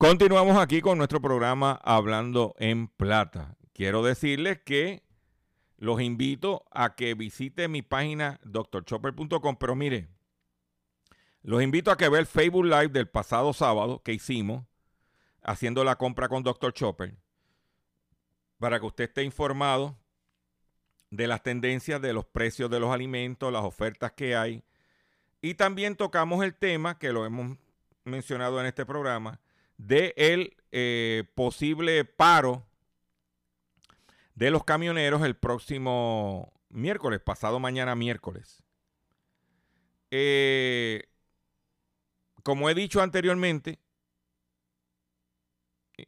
[0.00, 3.58] Continuamos aquí con nuestro programa Hablando en Plata.
[3.74, 5.02] Quiero decirles que
[5.76, 10.08] los invito a que visite mi página drchopper.com, pero mire,
[11.42, 14.64] los invito a que vean el Facebook Live del pasado sábado que hicimos
[15.42, 16.72] haciendo la compra con Dr.
[16.72, 17.14] Chopper
[18.58, 19.98] para que usted esté informado
[21.10, 24.64] de las tendencias de los precios de los alimentos, las ofertas que hay.
[25.42, 27.58] Y también tocamos el tema, que lo hemos
[28.04, 29.40] mencionado en este programa,
[29.86, 32.66] de el eh, posible paro
[34.34, 38.62] de los camioneros el próximo miércoles, pasado mañana miércoles.
[40.10, 41.04] Eh,
[42.42, 43.78] como he dicho anteriormente,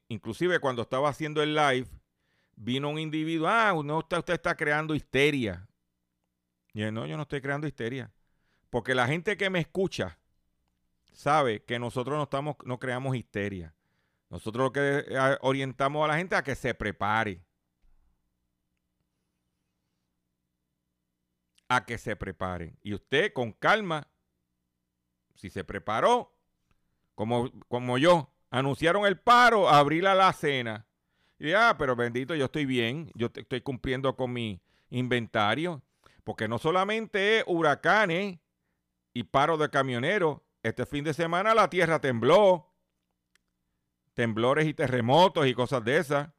[0.08, 1.88] inclusive cuando estaba haciendo el live,
[2.56, 5.66] vino un individuo, ah, no, usted, usted está creando histeria.
[6.74, 8.12] Y no, yo no estoy creando histeria.
[8.70, 10.18] Porque la gente que me escucha
[11.12, 13.74] sabe que nosotros no, estamos, no creamos histeria.
[14.30, 17.44] Nosotros lo que eh, orientamos a la gente a que se prepare.
[21.68, 22.78] A que se preparen.
[22.82, 24.08] Y usted con calma,
[25.34, 26.34] si se preparó,
[27.14, 30.86] como, como yo, anunciaron el paro, abrí la cena.
[31.38, 35.82] Y ah, pero bendito, yo estoy bien, yo estoy cumpliendo con mi inventario.
[36.24, 38.38] Porque no solamente es huracanes
[39.12, 42.72] y paro de camioneros, este fin de semana la tierra tembló,
[44.14, 46.28] temblores y terremotos y cosas de esas.
[46.28, 46.32] O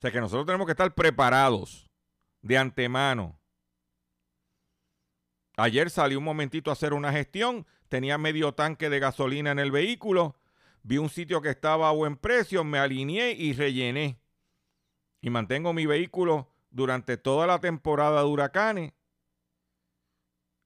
[0.00, 1.88] sea que nosotros tenemos que estar preparados
[2.42, 3.38] de antemano.
[5.56, 9.70] Ayer salí un momentito a hacer una gestión, tenía medio tanque de gasolina en el
[9.70, 10.36] vehículo,
[10.82, 14.18] vi un sitio que estaba a buen precio, me alineé y rellené.
[15.20, 18.92] Y mantengo mi vehículo durante toda la temporada de huracanes.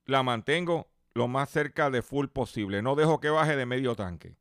[0.06, 0.88] La mantengo
[1.18, 2.80] lo más cerca de full posible.
[2.80, 4.36] No dejo que baje de medio tanque.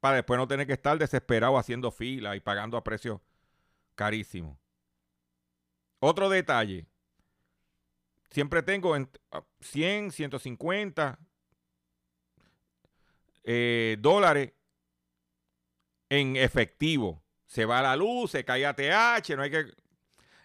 [0.00, 3.20] Para después no tener que estar desesperado haciendo fila y pagando a precios
[3.94, 4.58] carísimos.
[6.00, 6.86] Otro detalle.
[8.30, 8.94] Siempre tengo
[9.60, 11.18] 100, 150 ah,
[13.44, 14.52] eh, dólares
[16.08, 17.22] en efectivo.
[17.46, 19.72] Se va la luz, se cae ATH, no hay que...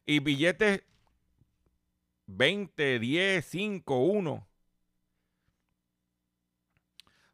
[0.06, 0.84] Y billetes
[2.28, 4.51] 20, 10, 5, 1.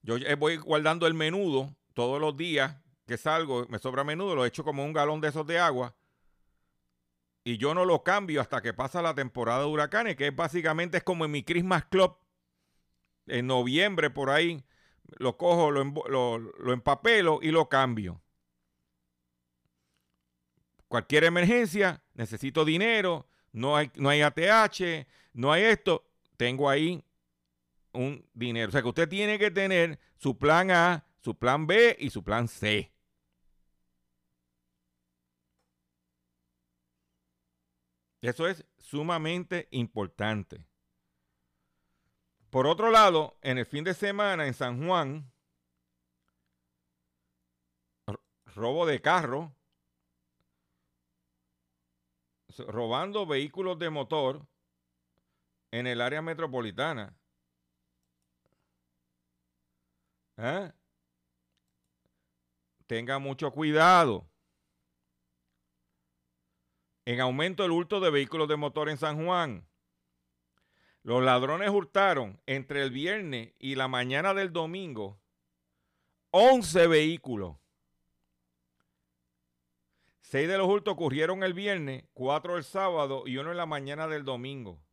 [0.07, 4.63] Yo voy guardando el menudo todos los días que salgo, me sobra menudo, lo echo
[4.63, 5.97] como un galón de esos de agua.
[7.43, 10.95] Y yo no lo cambio hasta que pasa la temporada de huracanes, que es básicamente
[10.97, 12.17] es como en mi Christmas Club.
[13.25, 14.63] En noviembre por ahí
[15.19, 18.21] lo cojo, lo, lo, lo empapelo y lo cambio.
[20.87, 27.03] Cualquier emergencia, necesito dinero, no hay, no hay ATH, no hay esto, tengo ahí
[27.97, 28.69] un dinero.
[28.69, 32.23] O sea que usted tiene que tener su plan A, su plan B y su
[32.23, 32.91] plan C.
[38.21, 40.65] Eso es sumamente importante.
[42.49, 45.31] Por otro lado, en el fin de semana en San Juan,
[48.55, 49.53] robo de carro,
[52.67, 54.47] robando vehículos de motor
[55.71, 57.15] en el área metropolitana.
[60.37, 60.71] ¿Eh?
[62.85, 64.29] Tenga mucho cuidado.
[67.05, 69.67] En aumento el hurto de vehículos de motor en San Juan.
[71.03, 75.19] Los ladrones hurtaron entre el viernes y la mañana del domingo
[76.31, 77.55] 11 vehículos.
[80.21, 84.07] Seis de los hurtos ocurrieron el viernes, cuatro el sábado y uno en la mañana
[84.07, 84.83] del domingo.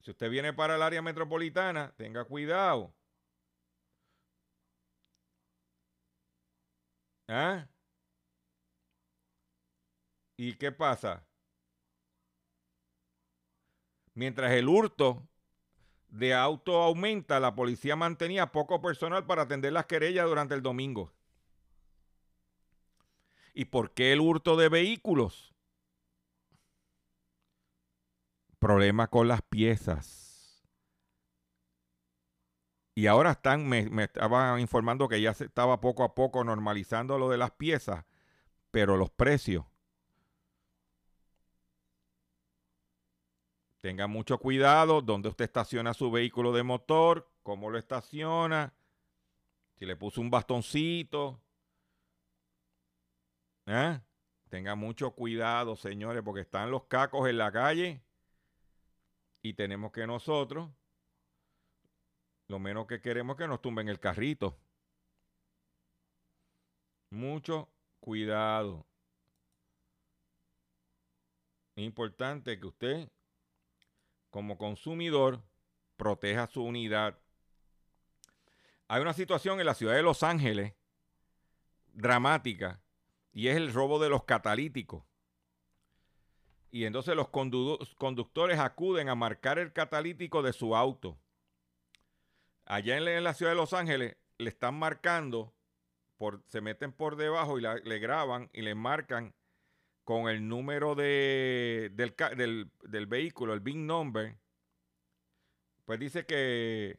[0.00, 2.94] Si usted viene para el área metropolitana, tenga cuidado.
[7.28, 7.68] ¿Ah?
[10.36, 11.26] ¿Y qué pasa?
[14.14, 15.28] Mientras el hurto
[16.08, 21.12] de auto aumenta, la policía mantenía poco personal para atender las querellas durante el domingo.
[23.54, 25.54] ¿Y por qué el hurto de vehículos?
[28.58, 30.66] Problema con las piezas.
[32.94, 37.16] Y ahora están, me, me estaban informando que ya se estaba poco a poco normalizando
[37.18, 38.04] lo de las piezas,
[38.72, 39.64] pero los precios.
[43.80, 48.74] Tenga mucho cuidado donde usted estaciona su vehículo de motor, cómo lo estaciona,
[49.76, 51.40] si le puso un bastoncito,
[53.68, 54.00] ¿Eh?
[54.48, 58.02] Tenga mucho cuidado, señores, porque están los cacos en la calle
[59.42, 60.70] y tenemos que nosotros,
[62.48, 64.58] lo menos que queremos es que nos tumben el carrito.
[67.10, 67.70] Mucho
[68.00, 68.86] cuidado.
[71.76, 73.12] Es importante que usted,
[74.30, 75.42] como consumidor,
[75.96, 77.18] proteja su unidad.
[78.88, 80.74] Hay una situación en la ciudad de Los Ángeles
[81.92, 82.80] dramática
[83.32, 85.04] y es el robo de los catalíticos.
[86.70, 91.18] Y entonces los conductores acuden a marcar el catalítico de su auto.
[92.66, 95.54] Allá en la ciudad de Los Ángeles le están marcando,
[96.18, 99.34] por, se meten por debajo y le graban y le marcan
[100.04, 104.38] con el número de, del, del vehículo, el VIN number.
[105.86, 106.98] Pues dice que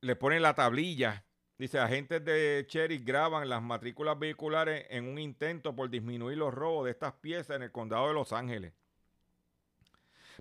[0.00, 1.24] le ponen la tablilla
[1.56, 6.84] Dice, agentes de Cherry graban las matrículas vehiculares en un intento por disminuir los robos
[6.86, 8.72] de estas piezas en el condado de Los Ángeles.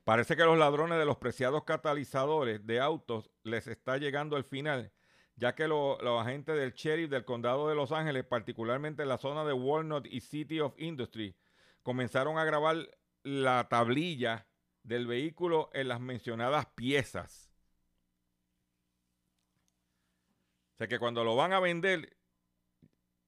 [0.03, 4.91] Parece que los ladrones de los preciados catalizadores de autos les está llegando al final,
[5.35, 9.17] ya que lo- los agentes del sheriff del condado de Los Ángeles, particularmente en la
[9.19, 11.35] zona de Walnut y City of Industry,
[11.83, 12.75] comenzaron a grabar
[13.23, 14.47] la tablilla
[14.81, 17.51] del vehículo en las mencionadas piezas.
[20.72, 22.17] O sea que cuando lo van a vender,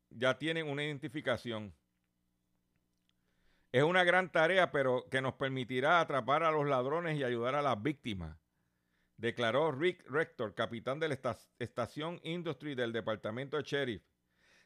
[0.10, 1.74] ya tienen una identificación.
[3.72, 7.62] Es una gran tarea, pero que nos permitirá atrapar a los ladrones y ayudar a
[7.62, 8.38] las víctimas,
[9.16, 14.04] declaró Rick Rector, capitán de la esta- estación Industry del departamento de sheriff.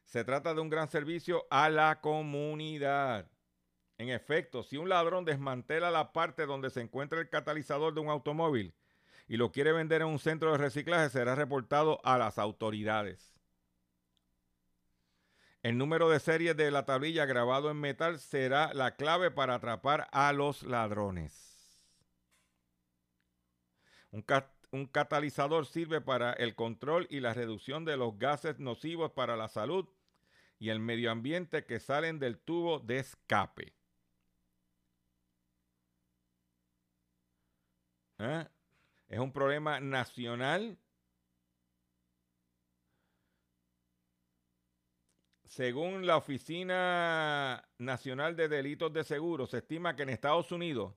[0.05, 3.29] Se trata de un gran servicio a la comunidad.
[3.99, 8.09] En efecto, si un ladrón desmantela la parte donde se encuentra el catalizador de un
[8.09, 8.73] automóvil
[9.29, 13.39] y lo quiere vender en un centro de reciclaje, será reportado a las autoridades.
[15.61, 20.07] El número de series de la tablilla grabado en metal será la clave para atrapar
[20.11, 21.85] a los ladrones.
[24.11, 29.11] Un, cat- un catalizador sirve para el control y la reducción de los gases nocivos
[29.11, 29.87] para la salud
[30.57, 33.75] y el medio ambiente que salen del tubo de escape.
[38.19, 38.45] ¿Eh?
[39.09, 40.77] Es un problema nacional.
[45.45, 50.93] Según la Oficina Nacional de Delitos de Seguro, se estima que en Estados Unidos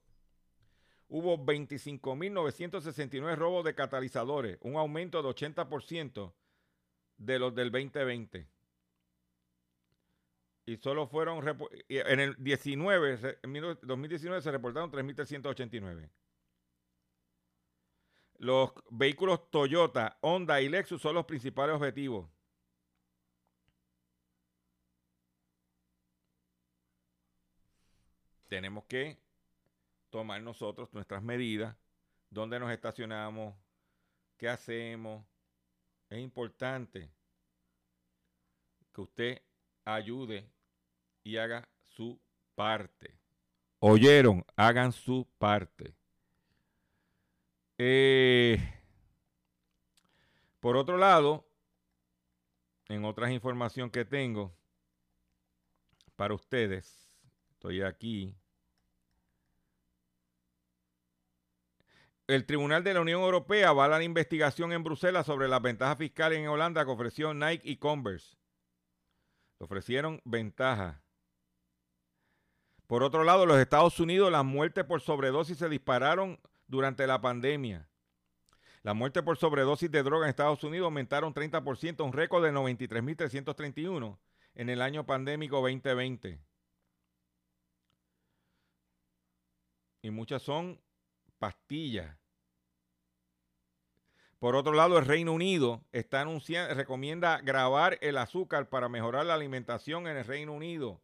[1.08, 6.34] hubo 25.969 robos de catalizadores, un aumento de 80%
[7.16, 8.46] de los del 2020.
[10.66, 11.42] Y solo fueron,
[11.88, 13.52] en el 19, se- en
[13.82, 16.10] 2019 se reportaron 3.389.
[18.42, 22.28] Los vehículos Toyota, Honda y Lexus son los principales objetivos.
[28.48, 29.16] Tenemos que
[30.10, 31.76] tomar nosotros nuestras medidas,
[32.30, 33.54] dónde nos estacionamos,
[34.36, 35.24] qué hacemos.
[36.10, 37.12] Es importante
[38.92, 39.42] que usted
[39.84, 40.50] ayude
[41.22, 42.20] y haga su
[42.56, 43.16] parte.
[43.78, 44.44] ¿Oyeron?
[44.56, 45.94] Hagan su parte.
[47.84, 48.62] Eh,
[50.60, 51.44] por otro lado,
[52.86, 54.56] en otras información que tengo
[56.14, 57.18] para ustedes,
[57.50, 58.36] estoy aquí.
[62.28, 66.38] El Tribunal de la Unión Europea avala la investigación en Bruselas sobre las ventajas fiscales
[66.38, 68.36] en Holanda que ofreció Nike y Converse.
[69.58, 71.02] Le ofrecieron ventajas.
[72.86, 76.38] Por otro lado, los Estados Unidos, las muertes por sobredosis se dispararon
[76.72, 77.86] durante la pandemia.
[78.82, 84.18] Las muertes por sobredosis de droga en Estados Unidos aumentaron 30%, un récord de 93.331
[84.54, 86.40] en el año pandémico 2020.
[90.00, 90.80] Y muchas son
[91.38, 92.16] pastillas.
[94.38, 99.34] Por otro lado, el Reino Unido está anunciando, recomienda grabar el azúcar para mejorar la
[99.34, 101.02] alimentación en el Reino Unido.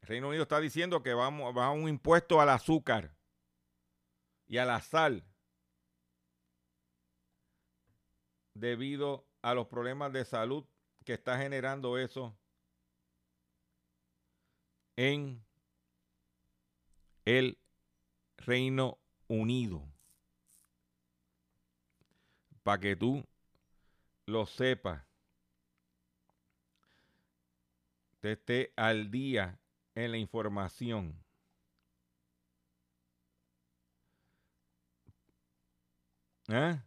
[0.00, 3.15] El Reino Unido está diciendo que va a un impuesto al azúcar
[4.48, 5.24] y a la sal
[8.54, 10.64] debido a los problemas de salud
[11.04, 12.36] que está generando eso
[14.96, 15.44] en
[17.24, 17.58] el
[18.38, 19.82] Reino Unido.
[22.62, 23.24] Para que tú
[24.24, 25.04] lo sepas.
[28.20, 29.60] Te esté al día
[29.94, 31.25] en la información.
[36.48, 36.80] ¿Eh?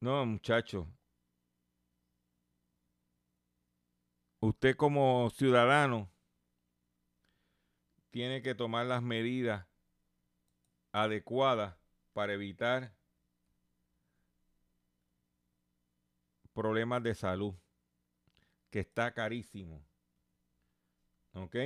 [0.00, 0.86] No, muchacho.
[4.40, 6.10] Usted como ciudadano
[8.10, 9.66] tiene que tomar las medidas
[10.92, 11.76] adecuadas
[12.14, 12.94] para evitar
[16.52, 17.54] problemas de salud,
[18.70, 19.84] que está carísimo.
[21.34, 21.56] ¿Ok?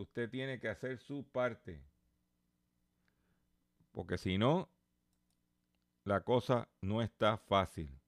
[0.00, 1.84] Usted tiene que hacer su parte.
[3.92, 4.70] Porque si no,
[6.04, 8.00] la cosa no está fácil.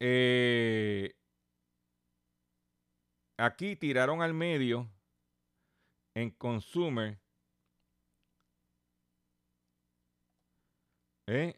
[0.00, 1.14] Eh,
[3.36, 4.90] aquí tiraron al medio
[6.14, 7.20] en Consumer.
[11.28, 11.54] ¿Eh?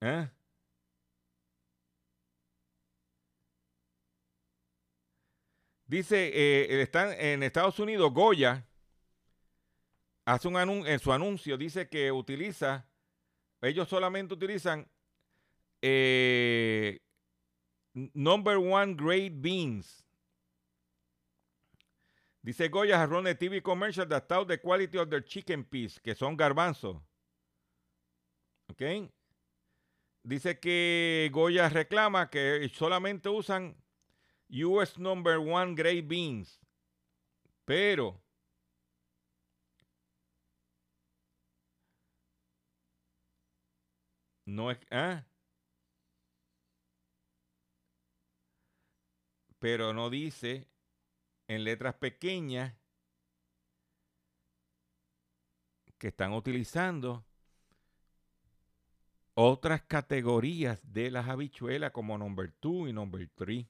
[0.00, 0.30] ¿Eh?
[5.94, 8.66] Dice, eh, están en Estados Unidos, Goya
[10.24, 12.84] hace un anun- en su anuncio, dice que utiliza,
[13.62, 14.88] ellos solamente utilizan
[15.80, 16.98] eh,
[18.12, 20.04] number one grade beans
[22.42, 26.00] Dice Goya has run a TV commercial that tout the quality of their chicken piece,
[26.00, 26.96] que son garbanzos.
[28.68, 28.82] ¿Ok?
[30.24, 33.76] Dice que Goya reclama que solamente usan
[34.48, 36.60] US number one grade beans.
[37.64, 38.20] Pero
[44.46, 44.78] no es.
[44.90, 45.24] ¿ah?
[49.58, 50.68] Pero no dice
[51.48, 52.74] en letras pequeñas
[55.98, 57.24] que están utilizando
[59.34, 63.66] otras categorías de las habichuelas como number 2 y number 3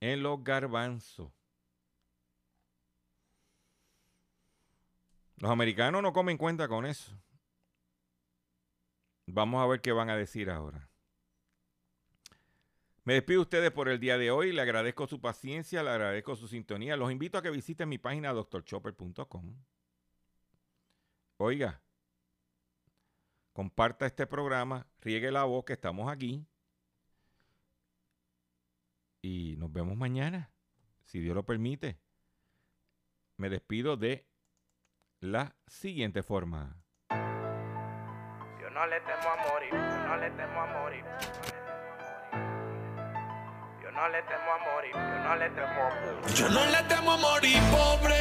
[0.00, 1.32] en los garbanzos.
[5.36, 7.12] Los americanos no comen cuenta con eso.
[9.26, 10.88] Vamos a ver qué van a decir ahora.
[13.04, 14.52] Me despido de ustedes por el día de hoy.
[14.52, 16.96] Le agradezco su paciencia, le agradezco su sintonía.
[16.96, 19.56] Los invito a que visiten mi página doctorchopper.com.
[21.36, 21.82] Oiga,
[23.52, 26.46] comparta este programa, riegue la voz que estamos aquí.
[29.28, 30.52] Y nos vemos mañana,
[31.04, 31.98] si Dios lo permite.
[33.38, 34.24] Me despido de
[35.18, 36.76] la siguiente forma.
[37.10, 41.04] Yo no le temo a morir, yo no le temo a morir.
[43.82, 46.34] Yo no le temo a morir, yo no le temo a morir.
[46.36, 48.14] Yo no le temo a morir pobre.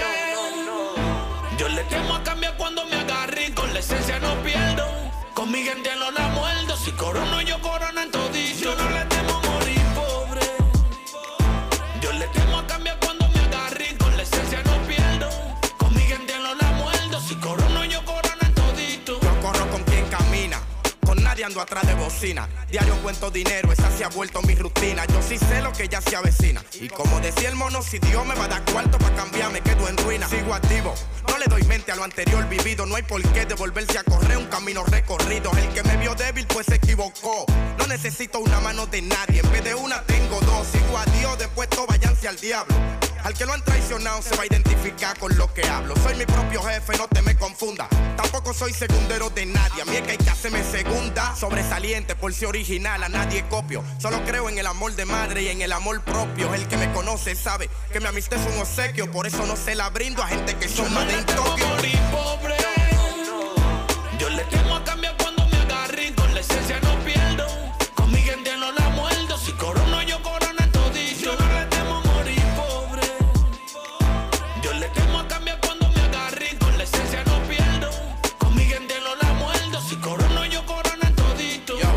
[1.60, 3.54] Yo le temo a cambiar cuando me agarren.
[3.54, 4.88] Con la esencia no pierdo.
[5.36, 6.76] Con mi gente no la muerdo.
[6.76, 8.58] Si corono, yo corono en todito.
[8.58, 9.15] Yo no le
[21.44, 22.48] ando atrás de bocina.
[22.70, 25.06] Diario cuento dinero, esa se ha vuelto mi rutina.
[25.06, 26.64] Yo sí sé lo que ya se avecina.
[26.74, 29.62] Y como decía el mono, si Dios me va a dar cuarto para cambiar, me
[29.62, 30.28] quedo en ruina.
[30.28, 30.94] Sigo activo,
[31.28, 32.86] no le doy mente a lo anterior vivido.
[32.86, 35.52] No hay por qué devolverse a correr un camino recorrido.
[35.58, 37.46] El que me vio débil, pues se equivocó.
[37.78, 40.68] No necesito una mano de nadie, en vez de una tengo dos.
[40.68, 42.76] Sigo a Dios, después todo váyanse al diablo.
[43.26, 45.96] Al que lo han traicionado se va a identificar con lo que hablo.
[46.04, 47.88] Soy mi propio jefe, no te me confunda.
[48.16, 49.82] Tampoco soy segundero de nadie.
[49.82, 51.36] A mí es que hay que hacerme segunda.
[51.36, 53.84] Sobresaliente por ser original, a nadie copio.
[53.98, 56.54] Solo creo en el amor de madre y en el amor propio.
[56.54, 59.10] El que me conoce sabe que mi amistad es un obsequio.
[59.10, 61.26] Por eso no se la brindo a gente que son más de.
[64.20, 65.18] Yo le temo a cambiar